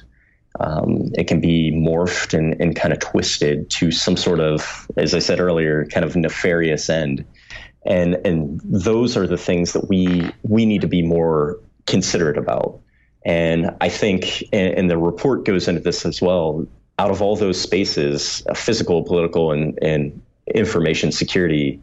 Um, 0.59 1.11
it 1.15 1.27
can 1.27 1.41
be 1.41 1.71
morphed 1.71 2.33
and, 2.33 2.59
and 2.61 2.75
kind 2.75 2.93
of 2.93 2.99
twisted 2.99 3.69
to 3.71 3.91
some 3.91 4.15
sort 4.15 4.39
of, 4.39 4.89
as 4.95 5.13
I 5.13 5.19
said 5.19 5.41
earlier, 5.41 5.85
kind 5.87 6.05
of 6.05 6.15
nefarious 6.15 6.89
end. 6.89 7.25
And 7.85 8.15
and 8.25 8.59
those 8.63 9.15
are 9.15 9.27
the 9.27 9.37
things 9.37 9.73
that 9.73 9.87
we 9.87 10.31
we 10.43 10.65
need 10.65 10.81
to 10.81 10.87
be 10.87 11.03
more 11.03 11.59
considerate 11.85 12.37
about. 12.37 12.79
And 13.25 13.71
I 13.81 13.89
think, 13.89 14.43
and, 14.53 14.73
and 14.73 14.89
the 14.89 14.97
report 14.97 15.45
goes 15.45 15.67
into 15.67 15.81
this 15.81 16.05
as 16.05 16.21
well. 16.21 16.65
Out 16.97 17.11
of 17.11 17.21
all 17.21 17.35
those 17.35 17.59
spaces, 17.59 18.41
physical, 18.55 19.03
political, 19.03 19.51
and, 19.51 19.77
and 19.81 20.21
information 20.53 21.11
security 21.11 21.81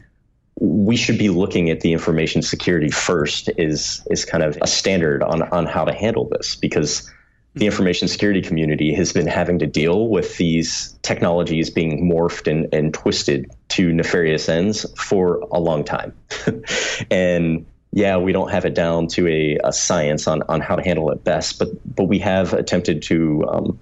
we 0.61 0.97
should 0.97 1.19
be 1.19 1.29
looking 1.29 1.71
at 1.71 1.81
the 1.81 1.93
information 1.93 2.43
security 2.43 2.91
first 2.91 3.49
is 3.57 4.07
is 4.11 4.25
kind 4.25 4.45
of 4.45 4.59
a 4.61 4.67
standard 4.67 5.23
on 5.23 5.43
on 5.45 5.67
how 5.67 5.85
to 5.85 5.93
handle 5.93 6.29
this 6.29 6.57
because 6.57 7.11
the 7.55 7.67
information 7.67 8.09
security 8.09 8.41
community 8.41 8.95
has 8.95 9.12
been 9.12 9.27
having 9.27 9.59
to 9.59 9.67
deal 9.67 10.09
with 10.09 10.38
these 10.38 10.99
technologies 11.03 11.69
being 11.69 12.11
morphed 12.11 12.51
and, 12.51 12.73
and 12.73 12.95
twisted 12.95 13.51
to 13.69 13.93
nefarious 13.93 14.49
ends 14.49 14.87
for 14.97 15.37
a 15.53 15.61
long 15.61 15.85
time. 15.85 16.15
and 17.11 17.67
yeah, 17.93 18.17
we 18.17 18.33
don't 18.33 18.51
have 18.51 18.65
it 18.65 18.75
down 18.75 19.07
to 19.09 19.29
a, 19.29 19.59
a, 19.65 19.73
science 19.73 20.27
on, 20.27 20.43
on 20.45 20.62
how 20.62 20.77
to 20.77 20.83
handle 20.83 21.11
it 21.11 21.25
best, 21.25 21.59
but 21.59 21.69
but 21.95 22.05
we 22.05 22.19
have 22.21 22.55
attempted 22.55 23.03
to 23.03 23.45
um, 23.49 23.79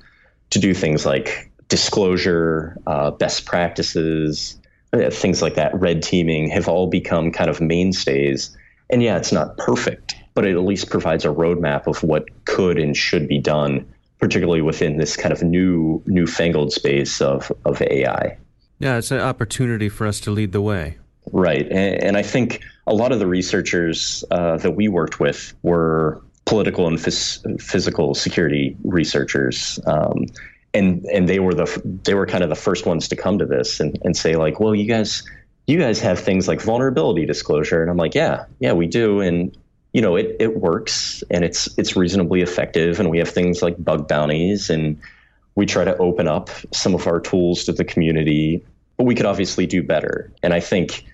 to 0.51 0.59
do 0.59 0.75
things 0.75 1.07
like 1.07 1.49
disclosure, 1.69 2.77
uh, 2.89 3.13
best 3.13 3.47
practices, 3.47 4.60
things 5.11 5.43
like 5.43 5.55
that, 5.55 5.79
red 5.79 6.03
teaming, 6.03 6.49
have 6.51 6.69
all 6.69 6.87
become 6.87 7.31
kind 7.31 7.51
of 7.51 7.61
mainstays. 7.61 8.57
And 8.91 9.03
yeah, 9.03 9.17
it's 9.17 9.33
not 9.33 9.57
perfect, 9.57 10.17
but 10.35 10.45
it 10.45 10.53
at 10.53 10.63
least 10.63 10.91
provides 10.91 11.25
a 11.25 11.29
roadmap 11.29 11.87
of 11.87 12.03
what 12.03 12.25
could 12.45 12.79
and 12.79 12.97
should 12.97 13.29
be 13.29 13.39
done, 13.39 13.87
particularly 14.19 14.63
within 14.63 14.97
this 14.97 15.17
kind 15.17 15.33
of 15.33 15.43
new 15.43 16.03
newfangled 16.07 16.73
space 16.73 17.21
of, 17.21 17.53
of 17.65 17.81
AI. 17.83 18.37
Yeah, 18.81 18.97
it's 18.97 19.11
an 19.11 19.21
opportunity 19.21 19.89
for 19.89 20.07
us 20.07 20.21
to 20.21 20.31
lead 20.31 20.53
the 20.53 20.61
way. 20.61 20.99
Right. 21.33 21.67
And, 21.71 22.03
and 22.03 22.17
I 22.17 22.23
think 22.23 22.61
a 22.87 22.95
lot 22.95 23.13
of 23.13 23.19
the 23.19 23.27
researchers 23.27 24.25
uh, 24.31 24.57
that 24.57 24.73
we 24.73 24.89
worked 24.89 25.21
with 25.21 25.55
were 25.63 26.21
political 26.47 26.89
and 26.89 26.99
phys- 26.99 27.61
physical 27.61 28.15
security 28.15 28.77
researchers. 28.83 29.79
Um, 29.87 30.27
and 30.75 31.05
and 31.07 31.29
they 31.29 31.41
were 31.41 31.55
the 31.55 31.83
they 32.05 32.15
were 32.15 32.27
kind 32.27 32.45
of 32.45 32.51
the 32.51 32.57
first 32.57 32.87
ones 32.87 33.09
to 33.09 33.17
come 33.17 33.39
to 33.39 33.47
this 33.47 33.81
and, 33.81 33.99
and 34.03 34.17
say 34.17 34.37
like 34.37 34.61
well 34.61 34.75
you 34.75 34.87
guys 34.87 35.23
you 35.67 35.79
guys 35.79 36.01
have 36.01 36.19
things 36.19 36.49
like 36.49 36.61
vulnerability 36.61 37.27
disclosure. 37.27 37.83
And 37.83 37.91
i'm 37.91 37.97
like 37.97 38.15
yeah 38.15 38.45
yeah 38.61 38.73
we 38.73 38.87
do. 38.87 39.21
And 39.21 39.57
you 39.93 40.01
know 40.03 40.17
it, 40.17 40.37
it 40.39 40.59
works 40.59 41.23
and 41.31 41.45
it's 41.45 41.69
it's 41.79 41.97
reasonably 41.97 42.43
effective. 42.43 43.01
And 43.01 43.11
we 43.11 43.19
have 43.19 43.29
things 43.29 43.63
like 43.63 43.83
bug 43.83 44.09
bounties 44.09 44.71
and 44.71 45.01
we 45.57 45.67
try 45.67 45.85
to 45.85 45.97
open 45.99 46.29
up 46.29 46.49
some 46.73 46.95
of 46.95 47.07
our 47.07 47.21
tools 47.21 47.65
to 47.65 47.73
the 47.73 47.85
community 47.85 48.65
but 48.97 49.05
we 49.05 49.15
could 49.15 49.27
obviously 49.27 49.67
do 49.67 49.83
better. 49.83 50.33
And 50.43 50.53
i 50.55 50.61
think 50.61 51.05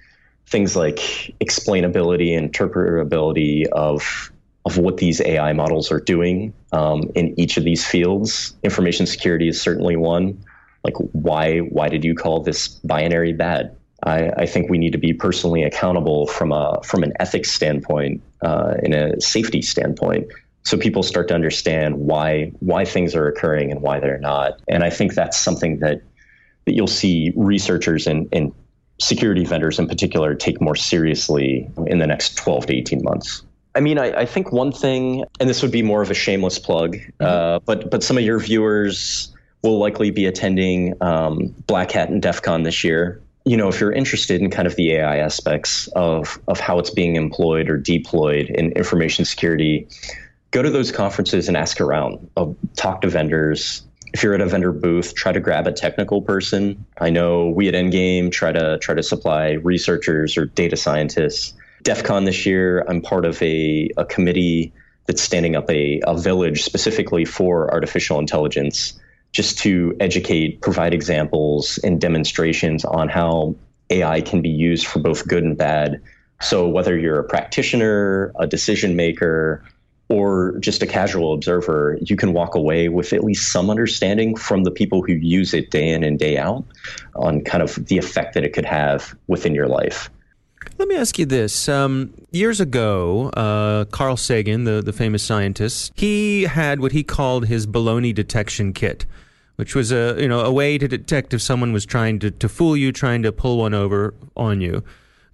things 0.46 0.76
like 0.76 0.98
explainability 1.40 2.36
and 2.36 2.52
interpretability 2.52 3.66
of 3.68 4.30
of 4.66 4.78
what 4.78 4.96
these 4.98 5.20
AI 5.20 5.52
models 5.52 5.92
are 5.92 6.00
doing 6.00 6.52
um, 6.72 7.10
in 7.14 7.38
each 7.38 7.56
of 7.56 7.64
these 7.64 7.86
fields. 7.86 8.52
Information 8.64 9.06
security 9.06 9.48
is 9.48 9.60
certainly 9.60 9.96
one. 9.96 10.44
Like, 10.84 10.96
why 11.12 11.58
why 11.58 11.88
did 11.88 12.04
you 12.04 12.14
call 12.14 12.40
this 12.40 12.68
binary 12.68 13.32
bad? 13.32 13.74
I, 14.02 14.30
I 14.36 14.46
think 14.46 14.68
we 14.68 14.76
need 14.76 14.92
to 14.92 14.98
be 14.98 15.12
personally 15.12 15.62
accountable 15.62 16.26
from 16.26 16.52
a 16.52 16.80
from 16.84 17.04
an 17.04 17.12
ethics 17.20 17.52
standpoint, 17.52 18.22
uh, 18.42 18.74
in 18.82 18.92
a 18.92 19.20
safety 19.20 19.62
standpoint, 19.62 20.28
so 20.64 20.76
people 20.76 21.04
start 21.04 21.28
to 21.28 21.34
understand 21.34 21.96
why 21.96 22.50
why 22.58 22.84
things 22.84 23.14
are 23.14 23.28
occurring 23.28 23.70
and 23.70 23.82
why 23.82 24.00
they're 24.00 24.18
not. 24.18 24.60
And 24.68 24.82
I 24.82 24.90
think 24.90 25.14
that's 25.14 25.38
something 25.38 25.78
that 25.78 26.02
that 26.64 26.74
you'll 26.74 26.88
see 26.88 27.32
researchers 27.36 28.08
and, 28.08 28.28
and 28.32 28.52
security 29.00 29.44
vendors 29.44 29.78
in 29.78 29.86
particular 29.86 30.34
take 30.34 30.60
more 30.60 30.74
seriously 30.74 31.70
in 31.86 31.98
the 31.98 32.06
next 32.08 32.36
12 32.36 32.66
to 32.66 32.74
18 32.74 33.04
months. 33.04 33.42
I 33.76 33.80
mean, 33.80 33.98
I, 33.98 34.20
I, 34.20 34.24
think 34.24 34.52
one 34.52 34.72
thing, 34.72 35.24
and 35.38 35.50
this 35.50 35.60
would 35.60 35.70
be 35.70 35.82
more 35.82 36.00
of 36.00 36.10
a 36.10 36.14
shameless 36.14 36.58
plug, 36.58 36.96
mm-hmm. 36.96 37.24
uh, 37.24 37.58
but 37.60 37.90
but 37.90 38.02
some 38.02 38.16
of 38.16 38.24
your 38.24 38.38
viewers 38.38 39.28
will 39.62 39.78
likely 39.78 40.10
be 40.10 40.24
attending 40.24 40.94
um, 41.02 41.54
Black 41.66 41.90
Hat 41.90 42.08
and 42.08 42.22
DEF 42.22 42.40
CON 42.40 42.62
this 42.62 42.82
year. 42.82 43.20
You 43.44 43.56
know, 43.56 43.68
if 43.68 43.78
you're 43.78 43.92
interested 43.92 44.40
in 44.40 44.50
kind 44.50 44.66
of 44.66 44.76
the 44.76 44.94
AI 44.94 45.18
aspects 45.18 45.88
of 45.88 46.40
of 46.48 46.58
how 46.58 46.78
it's 46.78 46.88
being 46.88 47.16
employed 47.16 47.68
or 47.68 47.76
deployed 47.76 48.46
in 48.46 48.72
information 48.72 49.26
security, 49.26 49.86
go 50.52 50.62
to 50.62 50.70
those 50.70 50.90
conferences 50.90 51.46
and 51.46 51.56
ask 51.56 51.78
around. 51.78 52.30
Uh, 52.38 52.46
talk 52.76 53.02
to 53.02 53.08
vendors. 53.08 53.82
If 54.14 54.22
you're 54.22 54.34
at 54.34 54.40
a 54.40 54.46
vendor 54.46 54.72
booth, 54.72 55.14
try 55.14 55.32
to 55.32 55.40
grab 55.40 55.66
a 55.66 55.72
technical 55.72 56.22
person. 56.22 56.82
I 56.98 57.10
know 57.10 57.50
we 57.50 57.68
at 57.68 57.74
Endgame 57.74 58.32
try 58.32 58.52
to 58.52 58.78
try 58.78 58.94
to 58.94 59.02
supply 59.02 59.52
researchers 59.52 60.38
or 60.38 60.46
data 60.46 60.78
scientists 60.78 61.52
DEF 61.86 62.02
CON 62.02 62.24
this 62.24 62.44
year, 62.44 62.84
I'm 62.88 63.00
part 63.00 63.24
of 63.24 63.40
a, 63.40 63.88
a 63.96 64.04
committee 64.04 64.72
that's 65.06 65.22
standing 65.22 65.54
up 65.54 65.70
a, 65.70 66.00
a 66.04 66.18
village 66.18 66.64
specifically 66.64 67.24
for 67.24 67.70
artificial 67.72 68.18
intelligence 68.18 68.98
just 69.30 69.58
to 69.58 69.96
educate, 70.00 70.60
provide 70.62 70.92
examples 70.92 71.78
and 71.84 72.00
demonstrations 72.00 72.84
on 72.84 73.08
how 73.08 73.54
AI 73.90 74.20
can 74.20 74.42
be 74.42 74.48
used 74.48 74.84
for 74.84 74.98
both 74.98 75.28
good 75.28 75.44
and 75.44 75.56
bad. 75.56 76.02
So, 76.42 76.66
whether 76.66 76.98
you're 76.98 77.20
a 77.20 77.24
practitioner, 77.24 78.32
a 78.36 78.48
decision 78.48 78.96
maker, 78.96 79.62
or 80.08 80.58
just 80.58 80.82
a 80.82 80.88
casual 80.88 81.34
observer, 81.34 81.98
you 82.00 82.16
can 82.16 82.32
walk 82.32 82.56
away 82.56 82.88
with 82.88 83.12
at 83.12 83.22
least 83.22 83.52
some 83.52 83.70
understanding 83.70 84.34
from 84.34 84.64
the 84.64 84.72
people 84.72 85.02
who 85.02 85.12
use 85.12 85.54
it 85.54 85.70
day 85.70 85.88
in 85.88 86.02
and 86.02 86.18
day 86.18 86.36
out 86.36 86.64
on 87.14 87.42
kind 87.42 87.62
of 87.62 87.76
the 87.86 87.96
effect 87.96 88.34
that 88.34 88.42
it 88.42 88.52
could 88.52 88.64
have 88.64 89.14
within 89.28 89.54
your 89.54 89.68
life. 89.68 90.10
Let 90.78 90.88
me 90.88 90.96
ask 90.96 91.18
you 91.18 91.24
this. 91.24 91.70
Um, 91.70 92.12
years 92.32 92.60
ago, 92.60 93.30
uh, 93.30 93.86
Carl 93.86 94.18
Sagan, 94.18 94.64
the, 94.64 94.82
the 94.82 94.92
famous 94.92 95.22
scientist, 95.22 95.92
he 95.96 96.42
had 96.42 96.80
what 96.80 96.92
he 96.92 97.02
called 97.02 97.46
his 97.46 97.66
baloney 97.66 98.14
detection 98.14 98.74
kit, 98.74 99.06
which 99.56 99.74
was 99.74 99.90
a 99.90 100.16
you 100.18 100.28
know 100.28 100.40
a 100.40 100.52
way 100.52 100.76
to 100.76 100.86
detect 100.86 101.32
if 101.32 101.40
someone 101.40 101.72
was 101.72 101.86
trying 101.86 102.18
to, 102.18 102.30
to 102.30 102.48
fool 102.48 102.76
you, 102.76 102.92
trying 102.92 103.22
to 103.22 103.32
pull 103.32 103.56
one 103.58 103.72
over 103.72 104.12
on 104.36 104.60
you. 104.60 104.84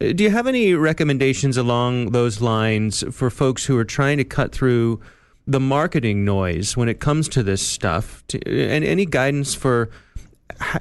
Uh, 0.01 0.13
do 0.13 0.23
you 0.23 0.31
have 0.31 0.47
any 0.47 0.75
recommendations 0.75 1.57
along 1.57 2.13
those 2.13 2.41
lines 2.41 3.03
for 3.11 3.29
folks 3.29 3.65
who 3.65 3.77
are 3.77 3.85
trying 3.85 4.19
to 4.19 4.25
cut 4.25 4.53
through 4.53 5.01
the 5.45 5.59
marketing 5.59 6.25
noise 6.25 6.77
when 6.77 6.89
it 6.89 7.01
comes 7.01 7.29
to 7.31 7.43
this 7.43 7.67
stuff? 7.67 8.25
To, 8.29 8.39
and 8.47 8.85
any 8.85 9.07
guidance 9.07 9.57
for 9.57 9.91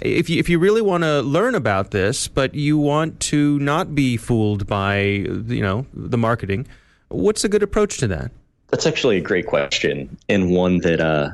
if 0.02 0.30
you, 0.30 0.40
if 0.40 0.50
you 0.50 0.60
really 0.60 0.82
want 0.82 1.04
to 1.04 1.22
learn 1.22 1.56
about 1.56 1.92
this, 1.92 2.28
but 2.28 2.54
you 2.56 2.78
want 2.78 3.20
to 3.22 3.60
not 3.60 3.96
be 3.96 4.18
fooled 4.18 4.68
by 4.68 5.02
you 5.02 5.62
know 5.62 5.86
the 5.94 6.18
marketing, 6.18 6.68
what's 7.10 7.44
a 7.44 7.50
good 7.50 7.64
approach 7.64 7.98
to 7.98 8.08
that? 8.08 8.32
That's 8.70 8.86
actually 8.86 9.18
a 9.18 9.22
great 9.22 9.48
question 9.48 10.18
and 10.30 10.52
one 10.52 10.80
that 10.80 11.02
uh, 11.02 11.32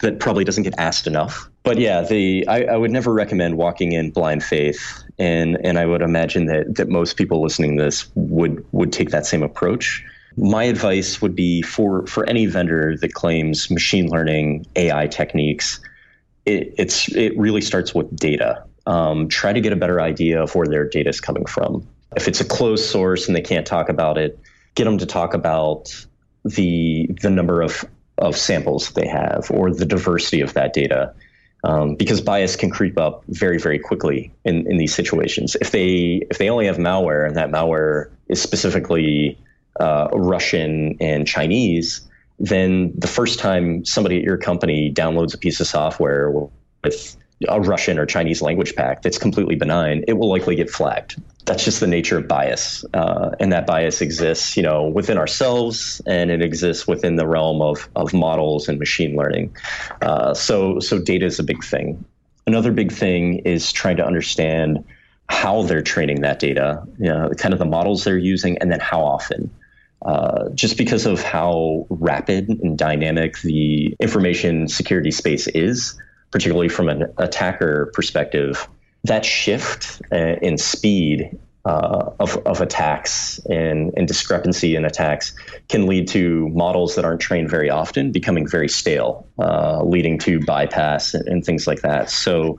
that 0.00 0.20
probably 0.20 0.44
doesn't 0.44 0.62
get 0.62 0.74
asked 0.78 1.06
enough. 1.06 1.48
But 1.62 1.78
yeah, 1.78 2.02
the 2.02 2.46
I, 2.48 2.64
I, 2.64 2.76
would 2.76 2.90
never 2.90 3.12
recommend 3.12 3.58
walking 3.58 3.92
in 3.92 4.10
blind 4.10 4.42
faith, 4.42 5.02
and 5.18 5.58
and 5.64 5.78
I 5.78 5.86
would 5.86 6.02
imagine 6.02 6.46
that 6.46 6.76
that 6.76 6.88
most 6.88 7.16
people 7.16 7.42
listening 7.42 7.76
to 7.76 7.84
this 7.84 8.08
would 8.14 8.64
would 8.72 8.92
take 8.92 9.10
that 9.10 9.26
same 9.26 9.42
approach. 9.42 10.04
My 10.36 10.64
advice 10.64 11.20
would 11.20 11.34
be 11.34 11.62
for 11.62 12.06
for 12.06 12.26
any 12.28 12.46
vendor 12.46 12.96
that 12.96 13.12
claims 13.12 13.70
machine 13.70 14.08
learning 14.08 14.66
AI 14.76 15.08
techniques 15.08 15.80
it, 16.48 16.74
it's 16.78 17.14
it 17.14 17.38
really 17.38 17.60
starts 17.60 17.94
with 17.94 18.14
data. 18.16 18.64
Um, 18.86 19.28
try 19.28 19.52
to 19.52 19.60
get 19.60 19.72
a 19.72 19.76
better 19.76 20.00
idea 20.00 20.42
of 20.42 20.54
where 20.54 20.66
their 20.66 20.88
data 20.88 21.10
is 21.10 21.20
coming 21.20 21.44
from. 21.44 21.86
If 22.16 22.26
it's 22.26 22.40
a 22.40 22.44
closed 22.44 22.86
source 22.86 23.26
and 23.26 23.36
they 23.36 23.42
can't 23.42 23.66
talk 23.66 23.90
about 23.90 24.16
it, 24.16 24.38
get 24.74 24.84
them 24.84 24.98
to 24.98 25.06
talk 25.06 25.34
about 25.34 25.94
the 26.44 27.10
the 27.20 27.30
number 27.30 27.60
of 27.60 27.84
of 28.16 28.36
samples 28.36 28.90
they 28.90 29.06
have 29.06 29.50
or 29.50 29.72
the 29.72 29.86
diversity 29.86 30.40
of 30.40 30.54
that 30.54 30.72
data. 30.72 31.14
Um, 31.64 31.96
because 31.96 32.20
bias 32.20 32.54
can 32.54 32.70
creep 32.70 32.98
up 32.98 33.24
very, 33.26 33.58
very 33.58 33.80
quickly 33.80 34.32
in, 34.44 34.70
in 34.70 34.78
these 34.78 34.94
situations. 34.94 35.56
If 35.60 35.72
they 35.72 36.22
if 36.30 36.38
they 36.38 36.48
only 36.48 36.66
have 36.66 36.76
malware 36.76 37.26
and 37.26 37.36
that 37.36 37.50
malware 37.50 38.10
is 38.28 38.40
specifically 38.40 39.36
uh, 39.80 40.08
Russian 40.12 40.96
and 41.00 41.26
Chinese, 41.26 42.07
then 42.38 42.92
the 42.96 43.08
first 43.08 43.38
time 43.38 43.84
somebody 43.84 44.18
at 44.18 44.22
your 44.22 44.36
company 44.36 44.92
downloads 44.92 45.34
a 45.34 45.38
piece 45.38 45.60
of 45.60 45.66
software 45.66 46.30
with 46.30 47.16
a 47.48 47.60
Russian 47.60 47.98
or 47.98 48.06
Chinese 48.06 48.42
language 48.42 48.74
pack 48.74 49.02
that's 49.02 49.18
completely 49.18 49.54
benign, 49.54 50.04
it 50.08 50.14
will 50.14 50.28
likely 50.28 50.56
get 50.56 50.68
flagged. 50.70 51.20
That's 51.44 51.64
just 51.64 51.80
the 51.80 51.86
nature 51.86 52.18
of 52.18 52.28
bias, 52.28 52.84
uh, 52.94 53.30
and 53.40 53.52
that 53.52 53.66
bias 53.66 54.00
exists, 54.00 54.56
you 54.56 54.62
know, 54.62 54.86
within 54.86 55.16
ourselves, 55.16 56.02
and 56.06 56.30
it 56.30 56.42
exists 56.42 56.86
within 56.86 57.16
the 57.16 57.26
realm 57.26 57.62
of 57.62 57.88
of 57.96 58.12
models 58.12 58.68
and 58.68 58.78
machine 58.78 59.16
learning. 59.16 59.56
Uh, 60.02 60.34
so, 60.34 60.80
so 60.80 60.98
data 60.98 61.24
is 61.24 61.38
a 61.38 61.42
big 61.44 61.64
thing. 61.64 62.04
Another 62.46 62.72
big 62.72 62.92
thing 62.92 63.38
is 63.40 63.72
trying 63.72 63.96
to 63.96 64.04
understand 64.04 64.84
how 65.28 65.62
they're 65.62 65.82
training 65.82 66.22
that 66.22 66.38
data, 66.38 66.82
you 66.98 67.08
know, 67.08 67.30
kind 67.38 67.52
of 67.52 67.58
the 67.58 67.66
models 67.66 68.04
they're 68.04 68.18
using, 68.18 68.58
and 68.58 68.70
then 68.70 68.80
how 68.80 69.00
often. 69.00 69.50
Uh, 70.02 70.48
just 70.50 70.78
because 70.78 71.06
of 71.06 71.22
how 71.22 71.86
rapid 71.90 72.48
and 72.48 72.78
dynamic 72.78 73.40
the 73.40 73.96
information 73.98 74.68
security 74.68 75.10
space 75.10 75.48
is, 75.48 76.00
particularly 76.30 76.68
from 76.68 76.88
an 76.88 77.12
attacker 77.18 77.90
perspective, 77.94 78.68
that 79.04 79.24
shift 79.24 80.00
uh, 80.12 80.36
in 80.40 80.56
speed 80.56 81.36
uh, 81.64 82.12
of, 82.20 82.36
of 82.46 82.60
attacks 82.60 83.40
and, 83.50 83.92
and 83.96 84.06
discrepancy 84.06 84.76
in 84.76 84.84
attacks 84.84 85.34
can 85.68 85.86
lead 85.86 86.06
to 86.06 86.48
models 86.50 86.94
that 86.94 87.04
aren't 87.04 87.20
trained 87.20 87.50
very 87.50 87.68
often 87.68 88.12
becoming 88.12 88.46
very 88.46 88.68
stale, 88.68 89.26
uh, 89.38 89.82
leading 89.82 90.16
to 90.18 90.40
bypass 90.46 91.12
and, 91.12 91.26
and 91.26 91.44
things 91.44 91.66
like 91.66 91.80
that. 91.82 92.08
So, 92.08 92.58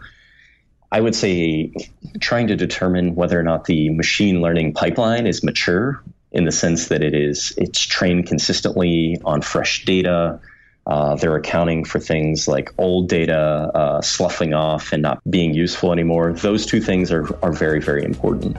I 0.92 1.02
would 1.02 1.14
say 1.14 1.72
trying 2.20 2.48
to 2.48 2.56
determine 2.56 3.14
whether 3.14 3.40
or 3.40 3.44
not 3.44 3.66
the 3.66 3.92
machine 3.92 4.42
learning 4.42 4.74
pipeline 4.74 5.28
is 5.28 5.44
mature 5.44 6.04
in 6.32 6.46
the 6.46 6.52
sense 6.52 6.88
that 6.90 7.04
it 7.04 7.16
is 7.16 7.54
it's 7.58 7.82
trained 7.82 8.28
consistently 8.28 9.18
on 9.26 9.42
fresh 9.42 9.86
data. 9.86 10.40
Uh, 10.88 11.16
they're 11.16 11.36
accounting 11.36 11.86
for 11.86 12.00
things 12.00 12.48
like 12.48 12.74
old 12.80 13.08
data 13.08 13.38
uh, 13.38 14.02
sloughing 14.02 14.54
off 14.54 14.92
and 14.92 15.04
not 15.04 15.22
being 15.30 15.54
useful 15.54 15.92
anymore. 15.92 16.34
Those 16.34 16.66
two 16.66 16.82
things 16.82 17.12
are, 17.12 17.28
are 17.44 17.52
very, 17.52 17.80
very 17.80 18.04
important 18.04 18.58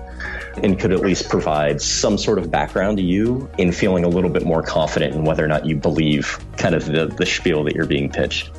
and 0.63 0.79
could 0.79 0.93
at 0.93 1.01
least 1.01 1.29
provide 1.29 1.81
some 1.81 2.19
sort 2.19 2.39
of 2.39 2.51
background 2.51 2.99
to 2.99 3.03
you 3.03 3.51
in 3.59 3.73
feeling 3.73 4.05
a 4.05 4.09
little 4.09 4.31
bit 4.31 4.45
more 4.45 4.63
confident 4.63 5.15
in 5.15 5.25
whether 5.25 5.45
or 5.45 5.49
not 5.49 5.67
you 5.67 5.77
believe 5.77 6.39
kind 6.57 6.75
of 6.75 6.87
the, 6.87 7.07
the 7.07 7.27
spiel 7.27 7.65
that 7.65 7.75
you're 7.75 7.87
being 7.87 8.11
pitched. 8.11 8.51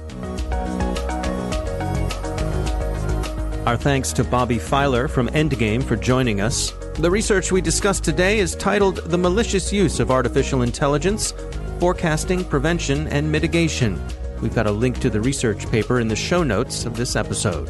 Our 3.66 3.78
thanks 3.78 4.12
to 4.14 4.24
Bobby 4.24 4.58
Filar 4.58 5.08
from 5.08 5.28
Endgame 5.30 5.84
for 5.84 5.96
joining 5.96 6.42
us. 6.42 6.74
The 7.02 7.10
research 7.10 7.52
we 7.52 7.62
discussed 7.62 8.04
today 8.04 8.38
is 8.38 8.54
titled 8.54 8.98
The 8.98 9.18
Malicious 9.18 9.74
Use 9.74 10.00
of 10.00 10.12
Artificial 10.12 10.62
Intelligence 10.62 11.34
Forecasting, 11.80 12.46
Prevention, 12.46 13.08
and 13.08 13.32
Mitigation. 13.32 14.00
We've 14.40 14.54
got 14.54 14.68
a 14.68 14.72
link 14.72 15.00
to 15.00 15.10
the 15.10 15.20
research 15.20 15.68
paper 15.72 16.00
in 16.00 16.10
the 16.10 16.16
show 16.16 16.44
notes 16.44 16.86
of 16.86 16.96
this 16.96 17.16
episode. 17.16 17.68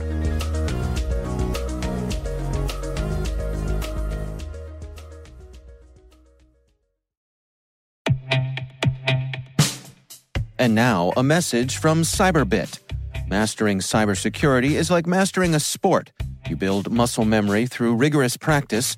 And 10.60 10.76
now, 10.76 11.13
a 11.15 11.24
message 11.24 11.78
from 11.78 12.02
Cyberbit. 12.02 12.80
Mastering 13.30 13.80
cybersecurity 13.80 14.72
is 14.72 14.91
like 14.91 15.08
mastering 15.08 15.56
a 15.56 15.60
sport. 15.62 16.12
You 16.50 16.58
build 16.58 16.91
muscle 16.91 17.24
memory 17.24 17.65
through 17.65 17.96
rigorous 17.96 18.36
practice, 18.36 18.98